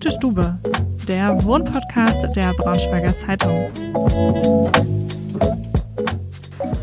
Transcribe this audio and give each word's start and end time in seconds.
Gute 0.00 0.12
Stube, 0.12 0.58
der 1.08 1.42
Wohnpodcast 1.42 2.22
der 2.36 2.52
Braunschweiger 2.56 3.18
Zeitung. 3.18 3.68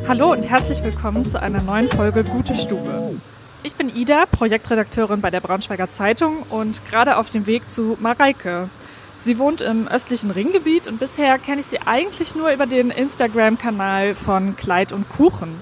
Hallo 0.06 0.34
und 0.34 0.44
herzlich 0.44 0.84
willkommen 0.84 1.24
zu 1.24 1.42
einer 1.42 1.64
neuen 1.64 1.88
Folge 1.88 2.26
Gute 2.26 2.54
Stube. 2.54 3.16
Ich 3.64 3.76
bin 3.76 3.88
Ida, 3.96 4.26
Projektredakteurin 4.26 5.22
bei 5.22 5.32
der 5.32 5.40
Braunschweiger 5.40 5.90
Zeitung 5.90 6.44
und 6.50 6.86
gerade 6.90 7.16
auf 7.16 7.30
dem 7.30 7.48
Weg 7.48 7.72
zu 7.72 7.96
Mareike. 8.02 8.70
Sie 9.18 9.40
wohnt 9.40 9.62
im 9.62 9.88
östlichen 9.88 10.30
Ringgebiet 10.30 10.90
und 10.90 11.00
bisher 11.00 11.40
kenne 11.40 11.62
ich 11.62 11.68
sie 11.68 11.80
eigentlich 11.86 12.36
nur 12.36 12.52
über 12.52 12.66
den 12.66 12.92
Instagram-Kanal 12.92 14.14
von 14.14 14.58
Kleid 14.58 14.92
und 14.92 15.08
Kuchen 15.08 15.58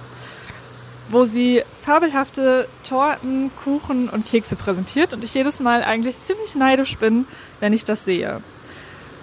wo 1.14 1.26
sie 1.26 1.64
fabelhafte 1.82 2.68
Torten, 2.88 3.52
Kuchen 3.64 4.10
und 4.10 4.26
Kekse 4.26 4.56
präsentiert 4.56 5.14
und 5.14 5.24
ich 5.24 5.34
jedes 5.34 5.60
Mal 5.60 5.84
eigentlich 5.84 6.22
ziemlich 6.24 6.56
neidisch 6.56 6.98
bin, 6.98 7.28
wenn 7.60 7.72
ich 7.72 7.86
das 7.86 8.04
sehe. 8.04 8.42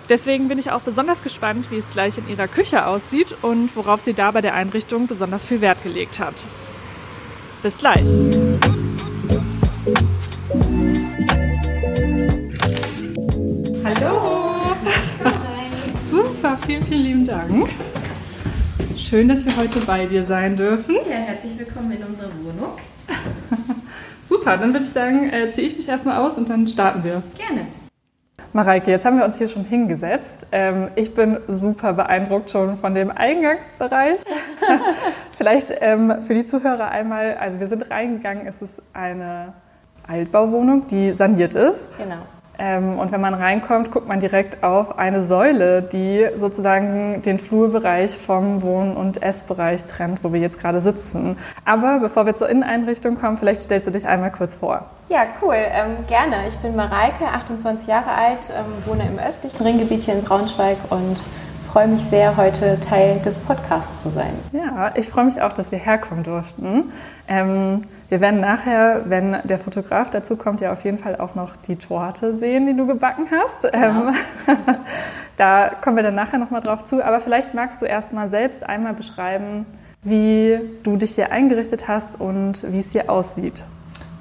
Deswegen 0.09 0.49
bin 0.49 0.59
ich 0.59 0.71
auch 0.71 0.81
besonders 0.81 1.23
gespannt, 1.23 1.71
wie 1.71 1.77
es 1.77 1.89
gleich 1.89 2.19
in 2.19 2.29
ihrer 2.29 2.49
Küche 2.49 2.87
aussieht 2.87 3.37
und 3.43 3.75
worauf 3.77 4.01
sie 4.01 4.15
da 4.15 4.31
bei 4.31 4.41
der 4.41 4.55
Einrichtung 4.55 5.07
besonders 5.07 5.45
viel 5.45 5.61
Wert 5.61 5.83
gelegt 5.83 6.19
hat. 6.19 6.47
Bis 7.63 7.77
gleich. 7.77 8.09
Hallo. 13.85 14.77
Super, 16.11 16.59
vielen, 16.67 16.85
vielen 16.87 17.03
lieben 17.03 17.27
Dank. 17.27 17.69
Schön, 19.11 19.27
dass 19.27 19.45
wir 19.45 19.57
heute 19.57 19.81
bei 19.81 20.07
dir 20.07 20.25
sein 20.25 20.55
dürfen. 20.55 20.95
Ja, 20.95 21.17
herzlich 21.17 21.59
willkommen 21.59 21.91
in 21.91 22.05
unserer 22.05 22.29
Wohnung. 22.45 22.75
Super, 24.23 24.57
dann 24.57 24.73
würde 24.73 24.85
ich 24.85 24.93
sagen, 24.93 25.29
äh, 25.33 25.51
ziehe 25.51 25.67
ich 25.67 25.77
mich 25.77 25.89
erstmal 25.89 26.19
aus 26.19 26.39
und 26.39 26.49
dann 26.49 26.69
starten 26.69 27.03
wir. 27.03 27.21
Gerne. 27.37 27.67
Mareike, 28.53 28.93
jetzt 28.93 29.05
haben 29.05 29.19
wir 29.19 29.25
uns 29.25 29.37
hier 29.37 29.49
schon 29.49 29.65
hingesetzt. 29.65 30.47
Ähm, 30.53 30.91
ich 30.95 31.13
bin 31.13 31.41
super 31.49 31.93
beeindruckt 31.93 32.53
schon 32.53 32.77
von 32.77 32.95
dem 32.95 33.11
Eingangsbereich. 33.11 34.21
Vielleicht 35.37 35.73
ähm, 35.81 36.23
für 36.23 36.35
die 36.35 36.47
Zuhörer 36.47 36.93
einmal, 36.93 37.35
also 37.35 37.59
wir 37.59 37.67
sind 37.67 37.91
reingegangen, 37.91 38.47
es 38.47 38.63
ist 38.63 38.75
eine 38.93 39.55
Altbauwohnung, 40.07 40.87
die 40.87 41.15
saniert 41.15 41.57
ist. 41.57 41.83
Genau. 41.99 42.23
Ähm, 42.63 42.99
und 42.99 43.11
wenn 43.11 43.23
man 43.23 43.33
reinkommt, 43.33 43.91
guckt 43.91 44.07
man 44.07 44.21
direkt 44.21 44.63
auf 44.63 44.99
eine 44.99 45.23
Säule, 45.23 45.81
die 45.81 46.29
sozusagen 46.37 47.23
den 47.23 47.39
Flurbereich 47.39 48.15
vom 48.15 48.61
Wohn- 48.61 48.99
und 48.99 49.23
Essbereich 49.23 49.87
trennt, 49.87 50.23
wo 50.23 50.35
wir 50.35 50.41
jetzt 50.41 50.61
gerade 50.61 50.83
sitzen. 50.83 51.39
Aber 51.65 52.01
bevor 52.01 52.27
wir 52.27 52.35
zur 52.35 52.51
Inneneinrichtung 52.51 53.19
kommen, 53.19 53.39
vielleicht 53.39 53.63
stellst 53.63 53.87
du 53.87 53.91
dich 53.91 54.07
einmal 54.07 54.31
kurz 54.31 54.57
vor. 54.57 54.85
Ja, 55.09 55.25
cool. 55.41 55.55
Ähm, 55.57 56.07
gerne. 56.07 56.37
Ich 56.47 56.59
bin 56.59 56.77
Mareike, 56.77 57.25
28 57.25 57.89
Jahre 57.89 58.11
alt, 58.11 58.53
ähm, 58.55 58.67
wohne 58.85 59.05
im 59.09 59.19
östlichen 59.19 59.65
Ringgebiet 59.65 60.03
hier 60.03 60.15
in 60.15 60.23
Braunschweig 60.23 60.77
und 60.91 61.17
freue 61.71 61.87
mich 61.87 62.03
sehr, 62.03 62.37
heute 62.37 62.81
Teil 62.81 63.21
des 63.21 63.39
Podcasts 63.39 64.03
zu 64.03 64.09
sein. 64.09 64.33
Ja, 64.53 64.91
ich 64.97 65.09
freue 65.09 65.27
mich 65.27 65.41
auch, 65.41 65.53
dass 65.53 65.71
wir 65.71 65.79
herkommen 65.79 66.25
durften. 66.25 66.91
Ähm, 67.29 67.83
wir 68.09 68.21
werden 68.21 68.41
nachher, 68.41 69.03
wenn 69.09 69.37
der 69.45 69.57
Fotograf 69.57 70.11
dazu 70.11 70.35
kommt, 70.35 70.61
ja 70.61 70.73
auf 70.73 70.83
jeden 70.83 70.99
Fall 70.99 71.21
auch 71.21 71.37
noch 71.37 71.55
die 71.55 71.77
Torte 71.77 72.37
sehen, 72.37 72.67
die 72.67 72.75
du 72.75 72.89
gebacken 72.89 73.27
hast. 73.31 73.73
Ähm, 73.73 74.13
da 75.37 75.71
kommen 75.81 75.95
wir 75.95 76.03
dann 76.03 76.17
nachher 76.17 76.39
nochmal 76.39 76.61
drauf 76.61 76.83
zu. 76.83 77.05
Aber 77.05 77.21
vielleicht 77.21 77.55
magst 77.55 77.81
du 77.81 77.87
erst 77.87 78.13
mal 78.13 78.29
selbst 78.29 78.69
einmal 78.69 78.95
beschreiben, 78.95 79.65
wie 80.03 80.59
du 80.83 80.97
dich 80.97 81.15
hier 81.15 81.31
eingerichtet 81.31 81.87
hast 81.87 82.21
und 82.21 82.65
wie 82.73 82.81
es 82.81 82.91
hier 82.91 83.09
aussieht. 83.09 83.63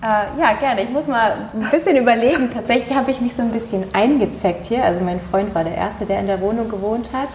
Äh, 0.02 0.40
ja, 0.40 0.54
gerne. 0.58 0.84
Ich 0.84 0.90
muss 0.90 1.08
mal 1.08 1.50
ein 1.54 1.70
bisschen 1.72 1.98
überlegen. 1.98 2.50
Tatsächlich 2.54 2.96
habe 2.98 3.12
ich 3.12 3.20
mich 3.20 3.36
so 3.36 3.42
ein 3.42 3.52
bisschen 3.52 3.84
eingezeckt 3.94 4.68
hier. 4.68 4.86
Also 4.86 5.04
mein 5.04 5.20
Freund 5.20 5.54
war 5.54 5.66
der 5.66 5.76
Erste, 5.76 6.06
der 6.06 6.22
in 6.22 6.28
der 6.28 6.40
Wohnung 6.40 6.70
gewohnt 6.70 7.10
hat. 7.12 7.30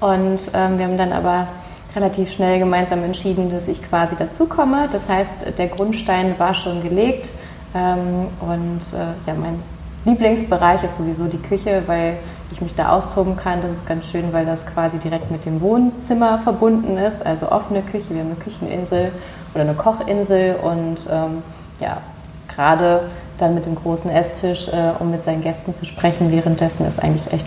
Und 0.00 0.50
ähm, 0.52 0.78
wir 0.78 0.86
haben 0.86 0.98
dann 0.98 1.12
aber 1.12 1.46
relativ 1.94 2.32
schnell 2.32 2.58
gemeinsam 2.58 3.04
entschieden, 3.04 3.50
dass 3.50 3.68
ich 3.68 3.82
quasi 3.82 4.16
dazukomme. 4.16 4.88
Das 4.90 5.08
heißt, 5.08 5.58
der 5.58 5.68
Grundstein 5.68 6.36
war 6.38 6.54
schon 6.54 6.82
gelegt. 6.82 7.32
Ähm, 7.72 8.26
und 8.40 8.80
äh, 8.94 9.28
ja, 9.28 9.34
mein 9.34 9.62
Lieblingsbereich 10.04 10.82
ist 10.82 10.96
sowieso 10.96 11.26
die 11.26 11.38
Küche, 11.38 11.84
weil 11.86 12.18
ich 12.50 12.60
mich 12.60 12.74
da 12.74 12.90
austoben 12.90 13.36
kann. 13.36 13.62
Das 13.62 13.70
ist 13.70 13.86
ganz 13.86 14.10
schön, 14.10 14.32
weil 14.32 14.44
das 14.44 14.66
quasi 14.66 14.98
direkt 14.98 15.30
mit 15.30 15.44
dem 15.44 15.60
Wohnzimmer 15.60 16.38
verbunden 16.38 16.96
ist. 16.96 17.24
Also 17.24 17.52
offene 17.52 17.82
Küche. 17.82 18.10
Wir 18.10 18.20
haben 18.20 18.30
eine 18.30 18.40
Kücheninsel 18.40 19.12
oder 19.54 19.62
eine 19.62 19.74
Kochinsel 19.74 20.56
und 20.56 21.08
ähm, 21.12 21.42
ja, 21.80 21.98
gerade 22.48 23.08
dann 23.38 23.54
mit 23.54 23.66
dem 23.66 23.76
großen 23.76 24.10
Esstisch, 24.10 24.68
äh, 24.68 24.92
um 24.98 25.10
mit 25.10 25.22
seinen 25.22 25.42
Gästen 25.42 25.72
zu 25.72 25.84
sprechen, 25.84 26.32
währenddessen 26.32 26.86
ist 26.86 27.02
eigentlich 27.02 27.32
echt 27.32 27.46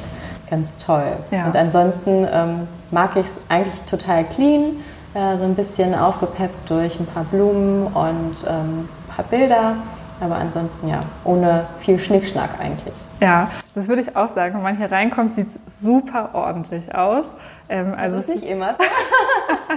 ganz 0.50 0.78
toll. 0.78 1.06
Ja. 1.31 1.46
Und 1.46 1.56
ansonsten 1.56 2.28
ähm, 2.31 2.68
mag 2.92 3.12
ich 3.16 3.25
es 3.25 3.42
eigentlich 3.50 3.81
total 3.84 4.24
clean, 4.25 4.78
äh, 5.14 5.38
so 5.38 5.44
ein 5.44 5.56
bisschen 5.56 5.96
aufgepeppt 5.96 6.69
durch 6.69 7.00
ein 7.00 7.06
paar 7.06 7.24
Blumen 7.25 7.88
und 7.88 8.36
ähm, 8.47 8.88
ein 8.88 9.16
paar 9.16 9.25
Bilder. 9.25 9.75
Aber 10.19 10.36
ansonsten 10.36 10.88
ja, 10.88 11.00
ohne 11.24 11.66
viel 11.80 11.98
Schnickschnack 11.98 12.52
eigentlich. 12.59 12.94
Ja, 13.19 13.50
das 13.74 13.88
würde 13.88 14.03
ich 14.03 14.16
auch 14.16 14.28
sagen. 14.28 14.56
Wenn 14.56 14.62
man 14.62 14.78
hier 14.78 14.92
reinkommt, 14.92 15.34
sieht 15.34 15.48
es 15.48 15.81
super 15.81 16.30
ordentlich 16.34 16.94
aus. 16.94 17.25
Ähm, 17.69 17.96
also 17.98 18.18
das 18.18 18.28
ist 18.28 18.36
nicht 18.36 18.44
immer 18.52 18.74
so. 18.74 18.84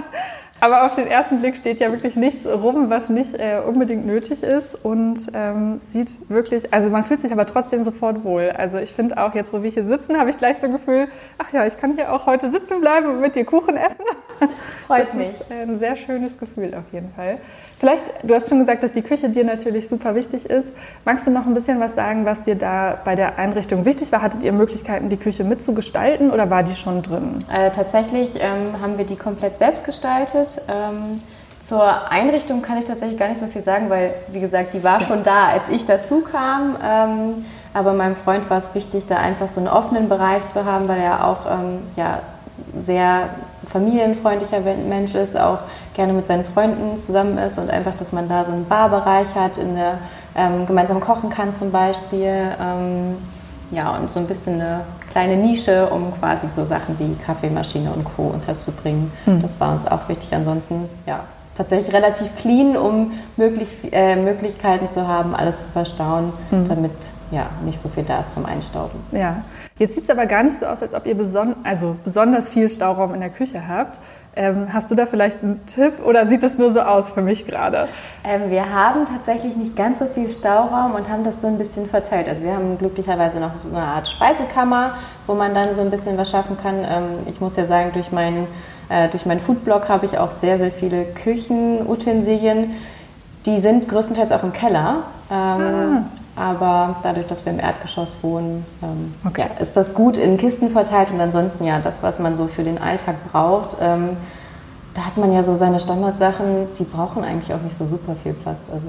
Aber 0.65 0.83
auf 0.83 0.95
den 0.95 1.05
ersten 1.05 1.41
Blick 1.41 1.55
steht 1.57 1.79
ja 1.79 1.91
wirklich 1.91 2.15
nichts 2.15 2.43
rum, 2.47 2.89
was 2.89 3.07
nicht 3.09 3.35
äh, 3.35 3.61
unbedingt 3.63 4.07
nötig 4.07 4.41
ist 4.41 4.83
und 4.83 5.27
ähm, 5.35 5.79
sieht 5.89 6.17
wirklich, 6.27 6.73
also 6.73 6.89
man 6.89 7.03
fühlt 7.03 7.21
sich 7.21 7.31
aber 7.31 7.45
trotzdem 7.45 7.83
sofort 7.83 8.23
wohl. 8.23 8.49
Also 8.49 8.79
ich 8.79 8.91
finde 8.91 9.23
auch 9.23 9.35
jetzt, 9.35 9.53
wo 9.53 9.61
wir 9.61 9.69
hier 9.69 9.85
sitzen, 9.85 10.17
habe 10.17 10.31
ich 10.31 10.39
gleich 10.39 10.57
so 10.57 10.65
ein 10.65 10.71
Gefühl, 10.71 11.07
ach 11.37 11.53
ja, 11.53 11.67
ich 11.67 11.77
kann 11.77 11.93
hier 11.93 12.11
auch 12.11 12.25
heute 12.25 12.49
sitzen 12.49 12.81
bleiben 12.81 13.05
und 13.05 13.21
mit 13.21 13.35
dir 13.35 13.45
Kuchen 13.45 13.77
essen. 13.77 14.05
Freut 14.87 15.13
mich. 15.13 15.29
Ist 15.29 15.51
ein 15.51 15.79
sehr 15.79 15.95
schönes 15.95 16.37
Gefühl 16.37 16.73
auf 16.75 16.83
jeden 16.91 17.13
Fall. 17.13 17.37
Vielleicht, 17.79 18.13
du 18.23 18.33
hast 18.33 18.49
schon 18.49 18.59
gesagt, 18.59 18.83
dass 18.83 18.93
die 18.93 19.01
Küche 19.01 19.29
dir 19.29 19.43
natürlich 19.43 19.87
super 19.87 20.15
wichtig 20.15 20.45
ist. 20.45 20.69
Magst 21.03 21.27
du 21.27 21.31
noch 21.31 21.45
ein 21.45 21.53
bisschen 21.53 21.79
was 21.79 21.95
sagen, 21.95 22.25
was 22.25 22.41
dir 22.41 22.55
da 22.55 22.97
bei 23.03 23.15
der 23.15 23.37
Einrichtung 23.37 23.85
wichtig 23.85 24.11
war? 24.11 24.21
Hattet 24.21 24.43
ihr 24.43 24.53
Möglichkeiten, 24.53 25.09
die 25.09 25.17
Küche 25.17 25.43
mitzugestalten 25.43 26.31
oder 26.31 26.49
war 26.49 26.63
die 26.63 26.75
schon 26.75 27.01
drin? 27.01 27.39
Äh, 27.51 27.71
tatsächlich 27.71 28.35
ähm, 28.35 28.81
haben 28.81 28.97
wir 28.97 29.05
die 29.05 29.17
komplett 29.17 29.57
selbst 29.57 29.85
gestaltet. 29.85 30.61
Ähm, 30.67 31.21
zur 31.59 32.11
Einrichtung 32.11 32.61
kann 32.61 32.77
ich 32.77 32.85
tatsächlich 32.85 33.17
gar 33.17 33.27
nicht 33.27 33.39
so 33.39 33.47
viel 33.47 33.61
sagen, 33.61 33.89
weil, 33.89 34.13
wie 34.27 34.39
gesagt, 34.39 34.73
die 34.75 34.83
war 34.83 35.01
schon 35.01 35.23
da, 35.23 35.47
als 35.47 35.67
ich 35.69 35.85
dazu 35.85 36.21
kam. 36.21 36.75
Ähm, 36.83 37.45
aber 37.73 37.93
meinem 37.93 38.15
Freund 38.15 38.49
war 38.49 38.59
es 38.59 38.73
wichtig, 38.75 39.05
da 39.07 39.17
einfach 39.17 39.47
so 39.47 39.59
einen 39.59 39.67
offenen 39.67 40.07
Bereich 40.07 40.47
zu 40.47 40.65
haben, 40.65 40.87
weil 40.87 40.99
er 40.99 41.27
auch 41.27 41.45
ähm, 41.45 41.79
ja, 41.95 42.21
sehr 42.81 43.29
familienfreundlicher 43.65 44.59
Mensch 44.87 45.15
ist, 45.15 45.39
auch 45.39 45.59
gerne 45.93 46.13
mit 46.13 46.25
seinen 46.25 46.43
Freunden 46.43 46.97
zusammen 46.97 47.37
ist 47.37 47.57
und 47.57 47.69
einfach, 47.69 47.95
dass 47.95 48.11
man 48.11 48.27
da 48.29 48.43
so 48.45 48.51
einen 48.51 48.65
Barbereich 48.65 49.33
hat, 49.35 49.57
in 49.57 49.75
der 49.75 49.97
ähm, 50.35 50.65
gemeinsam 50.65 50.99
kochen 50.99 51.29
kann 51.29 51.51
zum 51.51 51.71
Beispiel. 51.71 52.51
Ähm, 52.59 53.17
ja, 53.71 53.95
und 53.97 54.11
so 54.11 54.19
ein 54.19 54.27
bisschen 54.27 54.61
eine 54.61 54.81
kleine 55.09 55.37
Nische, 55.37 55.87
um 55.87 56.13
quasi 56.19 56.47
so 56.49 56.65
Sachen 56.65 56.99
wie 56.99 57.15
Kaffeemaschine 57.15 57.91
und 57.91 58.03
Co. 58.03 58.23
unterzubringen. 58.23 59.11
Mhm. 59.25 59.41
Das 59.41 59.59
war 59.59 59.71
uns 59.71 59.85
auch 59.85 60.07
wichtig. 60.07 60.33
Ansonsten, 60.33 60.87
ja, 61.05 61.21
tatsächlich 61.55 61.93
relativ 61.95 62.35
clean, 62.35 62.77
um 62.77 63.13
möglich, 63.37 63.69
äh, 63.91 64.15
Möglichkeiten 64.15 64.87
zu 64.87 65.07
haben, 65.07 65.33
alles 65.33 65.65
zu 65.65 65.71
verstauen, 65.71 66.33
mhm. 66.51 66.67
damit 66.67 66.91
ja, 67.31 67.49
nicht 67.63 67.79
so 67.79 67.89
viel 67.89 68.03
da 68.03 68.19
ist 68.19 68.33
zum 68.33 68.45
Einstauben. 68.45 68.99
Ja, 69.11 69.43
jetzt 69.79 69.95
sieht 69.95 70.03
es 70.03 70.09
aber 70.09 70.25
gar 70.25 70.43
nicht 70.43 70.59
so 70.59 70.65
aus, 70.65 70.81
als 70.81 70.93
ob 70.93 71.05
ihr 71.05 71.15
beson 71.15 71.55
also 71.63 71.95
besonders 72.03 72.49
viel 72.49 72.69
Stauraum 72.69 73.13
in 73.13 73.21
der 73.21 73.29
Küche 73.29 73.67
habt. 73.67 73.99
Ähm, 74.37 74.73
hast 74.73 74.91
du 74.91 74.95
da 74.95 75.05
vielleicht 75.05 75.43
einen 75.43 75.65
Tipp 75.65 76.05
oder 76.05 76.27
sieht 76.27 76.43
es 76.43 76.57
nur 76.57 76.73
so 76.73 76.81
aus 76.81 77.11
für 77.11 77.21
mich 77.21 77.45
gerade? 77.45 77.87
Ähm, 78.25 78.49
wir 78.49 78.73
haben 78.73 79.05
tatsächlich 79.05 79.55
nicht 79.55 79.77
ganz 79.77 79.99
so 79.99 80.05
viel 80.07 80.29
Stauraum 80.29 80.93
und 80.93 81.09
haben 81.09 81.23
das 81.23 81.39
so 81.39 81.47
ein 81.47 81.57
bisschen 81.57 81.85
verteilt. 81.85 82.27
Also 82.27 82.43
wir 82.43 82.53
haben 82.53 82.77
glücklicherweise 82.77 83.39
noch 83.39 83.57
so 83.57 83.69
eine 83.69 83.79
Art 83.79 84.09
Speisekammer, 84.09 84.91
wo 85.25 85.35
man 85.35 85.53
dann 85.53 85.73
so 85.73 85.81
ein 85.81 85.89
bisschen 85.89 86.17
was 86.17 86.29
schaffen 86.29 86.57
kann. 86.57 86.79
Ähm, 86.79 87.03
ich 87.29 87.39
muss 87.39 87.55
ja 87.55 87.65
sagen, 87.65 87.91
durch 87.93 88.11
meinen, 88.11 88.47
äh, 88.89 89.07
durch 89.07 89.25
meinen 89.25 89.39
Foodblog 89.39 89.87
habe 89.87 90.05
ich 90.05 90.17
auch 90.17 90.31
sehr, 90.31 90.57
sehr 90.57 90.71
viele 90.71 91.05
Küchenutensilien. 91.05 92.71
Die 93.45 93.59
sind 93.59 93.87
größtenteils 93.87 94.33
auch 94.33 94.43
im 94.43 94.51
Keller. 94.51 95.03
Ähm, 95.31 95.35
ah. 95.37 96.03
Aber 96.35 96.97
dadurch, 97.01 97.27
dass 97.27 97.45
wir 97.45 97.53
im 97.53 97.59
Erdgeschoss 97.59 98.17
wohnen, 98.21 98.65
ähm, 98.83 99.13
okay. 99.25 99.45
ja, 99.49 99.61
ist 99.61 99.77
das 99.77 99.93
gut 99.93 100.17
in 100.17 100.37
Kisten 100.37 100.69
verteilt 100.69 101.11
und 101.11 101.21
ansonsten 101.21 101.63
ja, 101.63 101.79
das, 101.79 102.03
was 102.03 102.19
man 102.19 102.35
so 102.35 102.47
für 102.47 102.63
den 102.63 102.77
Alltag 102.77 103.15
braucht. 103.31 103.77
Ähm, 103.79 104.17
da 104.93 105.05
hat 105.05 105.17
man 105.17 105.31
ja 105.31 105.43
so 105.43 105.55
seine 105.55 105.79
Standardsachen, 105.79 106.67
die 106.77 106.83
brauchen 106.83 107.23
eigentlich 107.23 107.53
auch 107.53 107.61
nicht 107.61 107.75
so 107.75 107.85
super 107.85 108.15
viel 108.15 108.33
Platz. 108.33 108.67
Also 108.71 108.87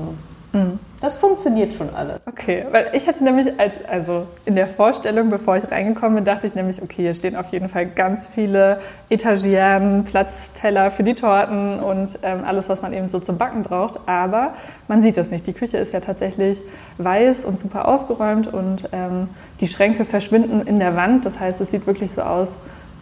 mhm. 0.57 0.79
Das 1.01 1.17
funktioniert 1.17 1.75
schon 1.75 1.95
alles. 1.95 2.27
Okay, 2.27 2.65
weil 2.71 2.89
ich 2.95 3.07
hatte 3.07 3.23
nämlich 3.23 3.61
als, 3.61 3.75
also 3.87 4.27
in 4.47 4.57
der 4.57 4.67
Vorstellung, 4.67 5.29
bevor 5.29 5.57
ich 5.57 5.71
reingekommen 5.71 6.17
bin, 6.17 6.25
dachte 6.25 6.47
ich 6.47 6.55
nämlich, 6.55 6.83
okay, 6.83 7.03
hier 7.03 7.15
stehen 7.15 7.37
auf 7.37 7.53
jeden 7.53 7.69
Fall 7.69 7.87
ganz 7.87 8.29
viele 8.29 8.81
Etagieren, 9.11 10.05
Platzteller 10.05 10.91
für 10.91 11.03
die 11.03 11.15
Torten 11.15 11.81
und 11.81 12.19
ähm, 12.23 12.45
alles, 12.47 12.71
was 12.71 12.81
man 12.81 12.95
eben 12.95 13.09
so 13.09 13.19
zum 13.19 13.37
Backen 13.37 13.63
braucht. 13.63 14.01
Aber 14.07 14.55
man 14.89 15.03
sieht 15.03 15.19
das 15.19 15.31
nicht. 15.31 15.47
Die 15.47 15.53
Küche 15.53 15.77
ist 15.77 15.93
ja 15.93 16.01
tatsächlich 16.01 16.63
weiß 16.97 17.45
und 17.45 17.59
super 17.59 17.89
aufgeräumt 17.89 18.47
und 18.53 18.89
ähm, 18.93 19.29
die 19.61 19.69
Schränke 19.69 20.07
verschwinden 20.07 20.63
in 20.63 20.79
der 20.79 20.97
Wand. 20.97 21.27
Das 21.27 21.39
heißt, 21.39 21.61
es 21.61 21.71
sieht 21.71 21.87
wirklich 21.87 22.11
so 22.13 22.23
aus, 22.23 22.49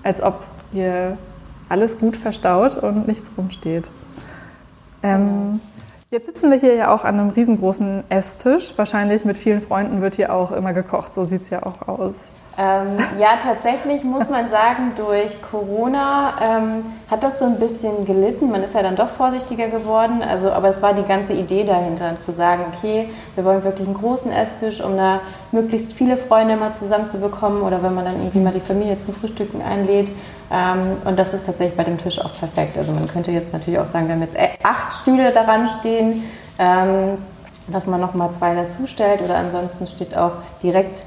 als 0.02 0.20
ob 0.20 0.44
hier 0.72 1.16
alles 1.68 1.98
gut 1.98 2.16
verstaut 2.16 2.76
und 2.76 3.06
nichts 3.06 3.30
rumsteht. 3.38 3.88
Ähm, 5.04 5.60
Jetzt 6.14 6.26
sitzen 6.26 6.52
wir 6.52 6.58
hier 6.58 6.76
ja 6.76 6.94
auch 6.94 7.02
an 7.02 7.18
einem 7.18 7.30
riesengroßen 7.30 8.04
Esstisch. 8.08 8.78
Wahrscheinlich 8.78 9.24
mit 9.24 9.36
vielen 9.36 9.60
Freunden 9.60 10.00
wird 10.00 10.14
hier 10.14 10.32
auch 10.32 10.52
immer 10.52 10.72
gekocht. 10.72 11.12
So 11.12 11.24
sieht 11.24 11.42
es 11.42 11.50
ja 11.50 11.66
auch 11.66 11.88
aus. 11.88 12.26
Ähm, 12.56 12.98
ja, 13.18 13.30
tatsächlich 13.42 14.04
muss 14.04 14.28
man 14.28 14.48
sagen, 14.48 14.92
durch 14.96 15.42
Corona 15.42 16.34
ähm, 16.40 16.84
hat 17.10 17.24
das 17.24 17.40
so 17.40 17.46
ein 17.46 17.58
bisschen 17.58 18.04
gelitten. 18.04 18.50
Man 18.50 18.62
ist 18.62 18.74
ja 18.74 18.82
dann 18.82 18.94
doch 18.94 19.08
vorsichtiger 19.08 19.68
geworden. 19.68 20.22
Also, 20.22 20.52
aber 20.52 20.68
es 20.68 20.80
war 20.80 20.94
die 20.94 21.02
ganze 21.02 21.32
Idee 21.32 21.64
dahinter, 21.64 22.18
zu 22.18 22.32
sagen, 22.32 22.64
okay, 22.72 23.08
wir 23.34 23.44
wollen 23.44 23.64
wirklich 23.64 23.88
einen 23.88 23.96
großen 23.96 24.30
Esstisch, 24.30 24.80
um 24.80 24.96
da 24.96 25.20
möglichst 25.52 25.92
viele 25.92 26.16
Freunde 26.16 26.56
mal 26.56 26.70
zusammenzubekommen 26.70 27.62
oder 27.62 27.82
wenn 27.82 27.94
man 27.94 28.04
dann 28.04 28.16
irgendwie 28.16 28.40
mal 28.40 28.52
die 28.52 28.60
Familie 28.60 28.96
zum 28.96 29.14
Frühstücken 29.14 29.60
einlädt. 29.60 30.10
Ähm, 30.52 30.96
und 31.04 31.18
das 31.18 31.34
ist 31.34 31.46
tatsächlich 31.46 31.76
bei 31.76 31.84
dem 31.84 31.98
Tisch 31.98 32.20
auch 32.20 32.32
perfekt. 32.32 32.78
Also 32.78 32.92
man 32.92 33.08
könnte 33.08 33.32
jetzt 33.32 33.52
natürlich 33.52 33.80
auch 33.80 33.86
sagen, 33.86 34.06
wir 34.06 34.14
haben 34.14 34.22
jetzt 34.22 34.36
acht 34.62 34.92
Stühle 34.92 35.32
daran 35.32 35.66
stehen 35.66 36.22
ähm, 36.58 37.18
dass 37.68 37.86
man 37.86 38.00
noch 38.00 38.14
mal 38.14 38.30
zwei 38.30 38.54
dazustellt 38.54 39.22
oder 39.22 39.36
ansonsten 39.36 39.86
steht 39.86 40.16
auch 40.16 40.32
direkt 40.62 41.06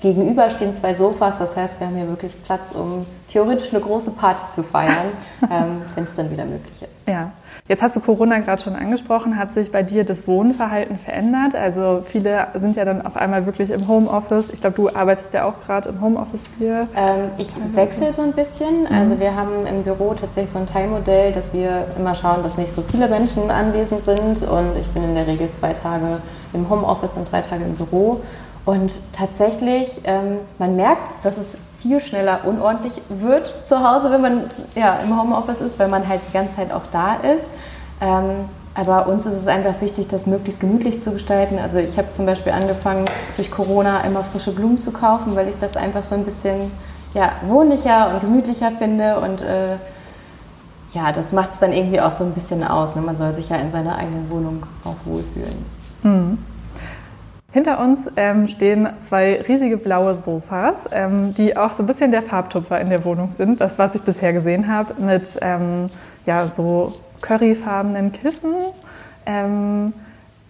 Gegenüber 0.00 0.48
stehen 0.48 0.72
zwei 0.72 0.94
Sofas, 0.94 1.38
das 1.38 1.56
heißt, 1.56 1.78
wir 1.78 1.86
haben 1.86 1.96
hier 1.96 2.08
wirklich 2.08 2.42
Platz, 2.42 2.72
um 2.72 3.04
theoretisch 3.28 3.72
eine 3.74 3.82
große 3.82 4.12
Party 4.12 4.42
zu 4.50 4.62
feiern, 4.62 5.12
ähm, 5.42 5.82
wenn 5.94 6.04
es 6.04 6.14
dann 6.14 6.30
wieder 6.30 6.46
möglich 6.46 6.82
ist. 6.82 7.02
Ja, 7.06 7.32
jetzt 7.68 7.82
hast 7.82 7.96
du 7.96 8.00
Corona 8.00 8.38
gerade 8.38 8.62
schon 8.62 8.76
angesprochen. 8.76 9.38
Hat 9.38 9.52
sich 9.52 9.70
bei 9.70 9.82
dir 9.82 10.04
das 10.04 10.26
Wohnverhalten 10.26 10.96
verändert? 10.96 11.54
Also 11.54 12.00
viele 12.02 12.48
sind 12.54 12.76
ja 12.76 12.86
dann 12.86 13.04
auf 13.04 13.16
einmal 13.16 13.44
wirklich 13.44 13.68
im 13.70 13.88
Homeoffice. 13.88 14.50
Ich 14.52 14.62
glaube, 14.62 14.76
du 14.76 14.88
arbeitest 14.88 15.34
ja 15.34 15.44
auch 15.44 15.60
gerade 15.60 15.90
im 15.90 16.00
Homeoffice 16.00 16.44
hier. 16.58 16.88
Ähm, 16.96 17.32
ich 17.36 17.54
wechsle 17.74 18.10
so 18.12 18.22
ein 18.22 18.32
bisschen. 18.32 18.82
Mhm. 18.82 18.96
Also 18.96 19.20
wir 19.20 19.36
haben 19.36 19.66
im 19.66 19.82
Büro 19.82 20.14
tatsächlich 20.14 20.50
so 20.50 20.58
ein 20.58 20.66
Teilmodell, 20.66 21.32
dass 21.32 21.52
wir 21.52 21.86
immer 21.98 22.14
schauen, 22.14 22.42
dass 22.42 22.56
nicht 22.56 22.72
so 22.72 22.80
viele 22.80 23.06
Menschen 23.06 23.50
anwesend 23.50 24.02
sind. 24.02 24.42
Und 24.42 24.76
ich 24.80 24.88
bin 24.88 25.04
in 25.04 25.14
der 25.14 25.26
Regel 25.26 25.50
zwei 25.50 25.74
Tage 25.74 26.22
im 26.54 26.70
Homeoffice 26.70 27.18
und 27.18 27.30
drei 27.30 27.42
Tage 27.42 27.64
im 27.64 27.74
Büro. 27.74 28.22
Und 28.70 29.00
tatsächlich, 29.12 30.00
ähm, 30.04 30.38
man 30.60 30.76
merkt, 30.76 31.12
dass 31.24 31.38
es 31.38 31.58
viel 31.76 31.98
schneller 31.98 32.42
unordentlich 32.44 32.92
wird 33.08 33.66
zu 33.66 33.80
Hause, 33.80 34.12
wenn 34.12 34.20
man 34.20 34.44
ja, 34.76 35.00
im 35.04 35.20
Homeoffice 35.20 35.60
ist, 35.60 35.80
weil 35.80 35.88
man 35.88 36.06
halt 36.06 36.20
die 36.28 36.32
ganze 36.32 36.54
Zeit 36.54 36.72
auch 36.72 36.86
da 36.92 37.16
ist. 37.16 37.50
Ähm, 38.00 38.48
aber 38.76 39.08
uns 39.08 39.26
ist 39.26 39.34
es 39.34 39.48
einfach 39.48 39.80
wichtig, 39.80 40.06
das 40.06 40.26
möglichst 40.26 40.60
gemütlich 40.60 41.00
zu 41.00 41.10
gestalten. 41.10 41.58
Also 41.58 41.78
ich 41.78 41.98
habe 41.98 42.12
zum 42.12 42.26
Beispiel 42.26 42.52
angefangen, 42.52 43.06
durch 43.34 43.50
Corona 43.50 44.02
immer 44.02 44.22
frische 44.22 44.52
Blumen 44.52 44.78
zu 44.78 44.92
kaufen, 44.92 45.34
weil 45.34 45.48
ich 45.48 45.58
das 45.58 45.76
einfach 45.76 46.04
so 46.04 46.14
ein 46.14 46.24
bisschen 46.24 46.70
ja, 47.12 47.32
wohnlicher 47.42 48.14
und 48.14 48.20
gemütlicher 48.20 48.70
finde. 48.70 49.18
Und 49.18 49.42
äh, 49.42 49.78
ja, 50.92 51.10
das 51.10 51.32
macht 51.32 51.50
es 51.54 51.58
dann 51.58 51.72
irgendwie 51.72 52.00
auch 52.00 52.12
so 52.12 52.22
ein 52.22 52.34
bisschen 52.34 52.62
aus. 52.62 52.94
Ne? 52.94 53.02
Man 53.02 53.16
soll 53.16 53.34
sich 53.34 53.48
ja 53.48 53.56
in 53.56 53.72
seiner 53.72 53.96
eigenen 53.96 54.30
Wohnung 54.30 54.62
auch 54.84 54.94
wohlfühlen. 55.04 55.66
Mhm. 56.04 56.38
Hinter 57.52 57.80
uns 57.80 58.08
ähm, 58.16 58.46
stehen 58.46 58.88
zwei 59.00 59.42
riesige 59.42 59.76
blaue 59.76 60.14
Sofas, 60.14 60.76
ähm, 60.92 61.34
die 61.34 61.56
auch 61.56 61.72
so 61.72 61.82
ein 61.82 61.86
bisschen 61.86 62.12
der 62.12 62.22
Farbtupfer 62.22 62.80
in 62.80 62.90
der 62.90 63.04
Wohnung 63.04 63.32
sind. 63.32 63.60
Das, 63.60 63.76
was 63.76 63.96
ich 63.96 64.02
bisher 64.02 64.32
gesehen 64.32 64.68
habe, 64.68 64.94
mit 65.02 65.36
ähm, 65.42 65.86
ja, 66.26 66.46
so 66.46 66.92
curryfarbenen 67.20 68.12
Kissen. 68.12 68.54
Ähm, 69.26 69.92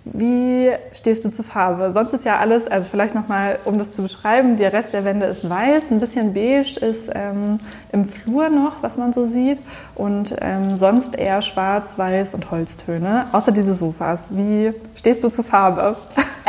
wie 0.05 0.71
stehst 0.93 1.25
du 1.25 1.31
zur 1.31 1.45
Farbe? 1.45 1.93
Sonst 1.93 2.13
ist 2.13 2.25
ja 2.25 2.39
alles, 2.39 2.67
also 2.67 2.89
vielleicht 2.91 3.15
nochmal, 3.15 3.59
um 3.65 3.79
das 3.79 3.93
zu 3.93 4.03
beschreiben, 4.03 4.57
der 4.57 4.73
Rest 4.73 4.93
der 4.93 5.05
Wände 5.05 5.27
ist 5.27 5.49
weiß, 5.49 5.91
ein 5.91 6.01
bisschen 6.01 6.35
beige 6.35 6.81
ist 6.81 7.11
ähm, 7.15 7.59
im 7.93 8.05
Flur 8.07 8.49
noch, 8.49 8.83
was 8.83 8.97
man 8.97 9.13
so 9.13 9.25
sieht. 9.25 9.61
Und 9.95 10.35
ähm, 10.41 10.77
sonst 10.77 11.19
eher 11.19 11.41
schwarz, 11.43 11.97
weiß 11.99 12.35
und 12.35 12.51
Holztöne, 12.51 13.27
außer 13.33 13.53
diese 13.53 13.75
Sofas. 13.75 14.29
Wie 14.31 14.73
stehst 14.95 15.23
du 15.25 15.29
zur 15.29 15.45
Farbe? 15.45 15.97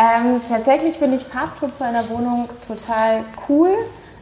Ähm, 0.02 0.42
tatsächlich 0.48 0.98
finde 0.98 1.18
ich 1.18 1.24
Farbtupfer 1.24 1.88
in 1.88 1.94
der 1.94 2.10
Wohnung 2.10 2.50
total 2.68 3.24
cool. 3.48 3.70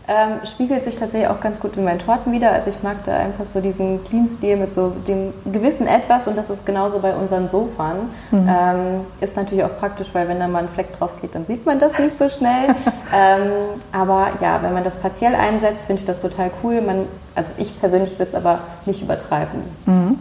Ähm, 0.10 0.44
spiegelt 0.44 0.82
sich 0.82 0.96
tatsächlich 0.96 1.30
auch 1.30 1.40
ganz 1.40 1.60
gut 1.60 1.78
in 1.78 1.84
meinen 1.84 2.00
Torten 2.00 2.32
wieder. 2.32 2.52
Also 2.52 2.72
ich 2.72 2.82
mag 2.82 3.04
da 3.04 3.16
einfach 3.16 3.46
so 3.46 3.62
diesen 3.62 4.04
Clean-Stil 4.04 4.58
mit 4.58 4.74
so 4.74 4.90
dem 5.08 5.34
gewissen 5.46 5.86
Etwas 5.86 6.28
und 6.28 6.36
das 6.36 6.50
ist 6.50 6.66
genauso 6.66 6.98
bei 6.98 7.14
unseren 7.14 7.48
Sofern. 7.48 8.10
Mhm. 8.32 8.50
Ähm, 8.50 9.02
ist 9.22 9.38
natürlich 9.38 9.64
auch 9.64 9.76
praktisch, 9.78 10.10
weil 10.14 10.28
wenn 10.28 10.40
da 10.40 10.48
mal 10.48 10.64
ein 10.64 10.68
Fleck 10.68 10.98
drauf 10.98 11.22
geht, 11.22 11.36
dann 11.36 11.46
sieht 11.46 11.68
man 11.68 11.78
das 11.78 12.00
nicht 12.00 12.18
so 12.18 12.28
schnell. 12.28 12.70
ähm, 13.16 13.52
aber 13.92 14.32
ja, 14.42 14.64
wenn 14.64 14.74
man 14.74 14.84
das 14.84 14.96
partiell 14.96 15.36
einsetzt, 15.36 15.86
finde 15.86 16.00
ich 16.00 16.06
das 16.06 16.20
total 16.20 16.50
cool. 16.64 16.82
Man, 16.82 17.06
also 17.36 17.52
ich 17.60 17.80
persönlich 17.80 18.14
würde 18.18 18.30
es 18.30 18.36
aber 18.36 18.62
nicht 18.88 19.04
übertreiben. 19.04 19.62
Mhm. 19.86 20.18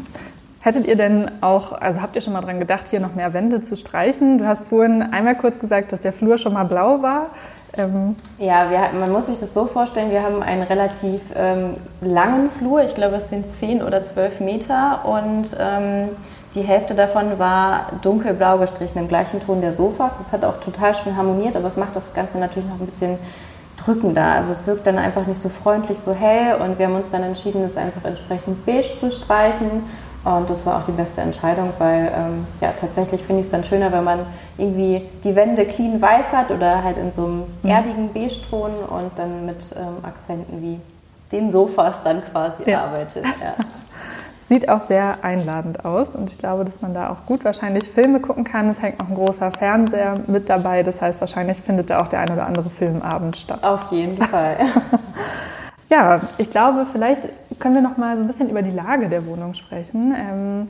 Hättet 0.60 0.88
ihr 0.88 0.96
denn 0.96 1.30
auch, 1.40 1.72
also 1.72 2.02
habt 2.02 2.16
ihr 2.16 2.20
schon 2.20 2.32
mal 2.32 2.40
dran 2.40 2.58
gedacht, 2.58 2.88
hier 2.88 2.98
noch 2.98 3.14
mehr 3.14 3.32
Wände 3.32 3.62
zu 3.62 3.76
streichen? 3.76 4.38
Du 4.38 4.46
hast 4.46 4.66
vorhin 4.66 5.02
einmal 5.02 5.36
kurz 5.36 5.60
gesagt, 5.60 5.92
dass 5.92 6.00
der 6.00 6.12
Flur 6.12 6.36
schon 6.36 6.54
mal 6.54 6.64
blau 6.64 7.00
war. 7.00 7.30
Ähm 7.76 8.16
ja, 8.38 8.68
wir, 8.70 8.98
man 8.98 9.12
muss 9.12 9.26
sich 9.26 9.38
das 9.38 9.54
so 9.54 9.66
vorstellen, 9.66 10.10
wir 10.10 10.22
haben 10.22 10.42
einen 10.42 10.62
relativ 10.62 11.20
ähm, 11.36 11.76
langen 12.00 12.50
Flur, 12.50 12.82
ich 12.82 12.94
glaube 12.94 13.16
es 13.16 13.28
sind 13.28 13.48
10 13.48 13.82
oder 13.82 14.02
12 14.02 14.40
Meter 14.40 15.04
und 15.04 15.56
ähm, 15.60 16.08
die 16.54 16.62
Hälfte 16.62 16.94
davon 16.94 17.38
war 17.38 17.92
dunkelblau 18.02 18.58
gestrichen, 18.58 18.98
im 18.98 19.06
gleichen 19.06 19.38
Ton 19.38 19.60
der 19.60 19.70
Sofas. 19.70 20.18
Das 20.18 20.32
hat 20.32 20.44
auch 20.44 20.56
total 20.56 20.94
schön 20.94 21.16
harmoniert, 21.16 21.56
aber 21.56 21.68
es 21.68 21.76
macht 21.76 21.94
das 21.94 22.14
Ganze 22.14 22.38
natürlich 22.38 22.68
noch 22.68 22.80
ein 22.80 22.86
bisschen 22.86 23.18
drückender. 23.76 24.24
Also 24.24 24.50
es 24.50 24.66
wirkt 24.66 24.86
dann 24.88 24.98
einfach 24.98 25.26
nicht 25.26 25.38
so 25.38 25.50
freundlich, 25.50 25.98
so 25.98 26.14
hell 26.14 26.56
und 26.56 26.78
wir 26.80 26.86
haben 26.86 26.96
uns 26.96 27.10
dann 27.10 27.22
entschieden, 27.22 27.62
es 27.62 27.76
einfach 27.76 28.04
entsprechend 28.04 28.66
beige 28.66 28.96
zu 28.96 29.10
streichen 29.10 29.84
und 30.24 30.50
das 30.50 30.66
war 30.66 30.78
auch 30.78 30.84
die 30.84 30.92
beste 30.92 31.20
Entscheidung, 31.20 31.72
weil 31.78 32.12
ähm, 32.14 32.46
ja, 32.60 32.72
tatsächlich 32.72 33.22
finde 33.22 33.40
ich 33.40 33.46
es 33.46 33.52
dann 33.52 33.64
schöner, 33.64 33.92
wenn 33.92 34.04
man 34.04 34.20
irgendwie 34.56 35.02
die 35.22 35.36
Wände 35.36 35.64
clean 35.64 36.00
weiß 36.00 36.32
hat 36.32 36.50
oder 36.50 36.82
halt 36.82 36.98
in 36.98 37.12
so 37.12 37.24
einem 37.24 37.44
mhm. 37.62 37.70
erdigen 37.70 38.12
Beige-Ton 38.12 38.72
und 38.90 39.10
dann 39.16 39.46
mit 39.46 39.74
ähm, 39.76 40.04
Akzenten 40.04 40.60
wie 40.60 40.80
den 41.30 41.50
Sofas 41.50 42.02
dann 42.02 42.22
quasi 42.24 42.68
ja. 42.68 42.84
arbeitet. 42.84 43.24
Ja. 43.40 43.54
Sieht 44.48 44.70
auch 44.70 44.80
sehr 44.80 45.22
einladend 45.24 45.84
aus 45.84 46.16
und 46.16 46.30
ich 46.30 46.38
glaube, 46.38 46.64
dass 46.64 46.80
man 46.80 46.94
da 46.94 47.10
auch 47.10 47.26
gut 47.26 47.44
wahrscheinlich 47.44 47.84
Filme 47.84 48.18
gucken 48.18 48.44
kann. 48.44 48.70
Es 48.70 48.80
hängt 48.80 48.98
noch 48.98 49.10
ein 49.10 49.14
großer 49.14 49.52
Fernseher 49.52 50.20
mit 50.26 50.48
dabei, 50.48 50.82
das 50.82 51.02
heißt, 51.02 51.20
wahrscheinlich 51.20 51.60
findet 51.60 51.90
da 51.90 52.00
auch 52.00 52.08
der 52.08 52.20
ein 52.20 52.30
oder 52.30 52.46
andere 52.46 52.70
Filmabend 52.70 53.36
statt. 53.36 53.62
Auf 53.62 53.92
jeden 53.92 54.16
Fall. 54.16 54.56
Ja, 55.90 56.20
ich 56.36 56.50
glaube, 56.50 56.84
vielleicht 56.90 57.28
können 57.58 57.74
wir 57.74 57.82
noch 57.82 57.96
mal 57.96 58.16
so 58.16 58.22
ein 58.22 58.26
bisschen 58.26 58.50
über 58.50 58.62
die 58.62 58.70
Lage 58.70 59.08
der 59.08 59.26
Wohnung 59.26 59.54
sprechen. 59.54 60.14
Ähm, 60.16 60.66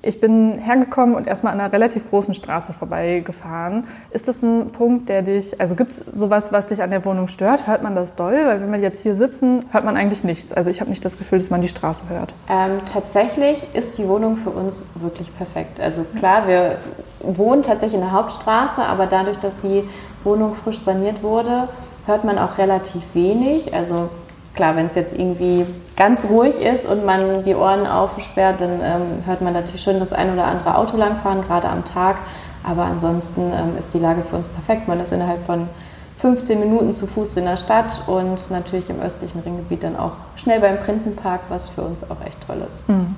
ich 0.00 0.20
bin 0.20 0.58
hergekommen 0.58 1.16
und 1.16 1.26
erstmal 1.26 1.52
an 1.52 1.60
einer 1.60 1.72
relativ 1.72 2.08
großen 2.08 2.34
Straße 2.34 2.72
vorbeigefahren. 2.72 3.84
Ist 4.12 4.28
das 4.28 4.40
ein 4.42 4.70
Punkt, 4.70 5.08
der 5.08 5.22
dich, 5.22 5.60
also 5.60 5.74
gibt 5.74 5.90
es 5.90 5.96
sowas, 6.12 6.52
was 6.52 6.68
dich 6.68 6.82
an 6.82 6.92
der 6.92 7.04
Wohnung 7.04 7.26
stört? 7.26 7.66
Hört 7.66 7.82
man 7.82 7.96
das 7.96 8.14
doll? 8.14 8.38
Weil 8.44 8.60
wenn 8.60 8.70
wir 8.70 8.78
jetzt 8.78 9.02
hier 9.02 9.16
sitzen, 9.16 9.64
hört 9.72 9.84
man 9.84 9.96
eigentlich 9.96 10.22
nichts. 10.22 10.52
Also 10.52 10.70
ich 10.70 10.80
habe 10.80 10.90
nicht 10.90 11.04
das 11.04 11.18
Gefühl, 11.18 11.38
dass 11.38 11.50
man 11.50 11.62
die 11.62 11.68
Straße 11.68 12.04
hört. 12.08 12.32
Ähm, 12.48 12.78
tatsächlich 12.90 13.66
ist 13.74 13.98
die 13.98 14.06
Wohnung 14.06 14.36
für 14.36 14.50
uns 14.50 14.84
wirklich 14.94 15.36
perfekt. 15.36 15.80
Also 15.80 16.04
klar, 16.16 16.46
wir 16.46 16.76
wohnen 17.20 17.64
tatsächlich 17.64 17.94
in 17.94 18.06
der 18.06 18.12
Hauptstraße, 18.12 18.82
aber 18.82 19.06
dadurch, 19.06 19.38
dass 19.38 19.58
die 19.58 19.82
Wohnung 20.22 20.54
frisch 20.54 20.78
saniert 20.78 21.24
wurde, 21.24 21.68
hört 22.06 22.22
man 22.22 22.38
auch 22.38 22.58
relativ 22.58 23.16
wenig. 23.16 23.74
Also 23.74 24.10
klar, 24.54 24.76
wenn 24.76 24.86
es 24.86 24.94
jetzt 24.94 25.14
irgendwie 25.14 25.66
ganz 25.96 26.26
ruhig 26.26 26.60
ist 26.60 26.86
und 26.86 27.04
man 27.04 27.42
die 27.42 27.54
Ohren 27.54 27.86
aufsperrt, 27.86 28.60
dann 28.60 28.80
ähm, 28.82 29.26
hört 29.26 29.40
man 29.40 29.52
natürlich 29.52 29.82
schon 29.82 29.98
das 29.98 30.12
ein 30.12 30.32
oder 30.32 30.46
andere 30.46 30.76
Auto 30.76 30.96
langfahren, 30.96 31.42
gerade 31.42 31.68
am 31.68 31.84
Tag. 31.84 32.16
Aber 32.64 32.84
ansonsten 32.84 33.52
ähm, 33.52 33.76
ist 33.78 33.92
die 33.94 33.98
Lage 33.98 34.22
für 34.22 34.36
uns 34.36 34.48
perfekt. 34.48 34.88
Man 34.88 35.00
ist 35.00 35.12
innerhalb 35.12 35.44
von 35.44 35.68
15 36.18 36.60
Minuten 36.60 36.92
zu 36.92 37.06
Fuß 37.06 37.36
in 37.38 37.46
der 37.46 37.56
Stadt 37.56 38.02
und 38.06 38.50
natürlich 38.50 38.88
im 38.88 39.00
östlichen 39.00 39.40
Ringgebiet 39.40 39.82
dann 39.82 39.96
auch 39.96 40.12
schnell 40.36 40.60
beim 40.60 40.78
Prinzenpark, 40.78 41.40
was 41.48 41.70
für 41.70 41.82
uns 41.82 42.08
auch 42.08 42.24
echt 42.24 42.46
toll 42.46 42.62
ist. 42.64 42.88
Mhm. 42.88 43.16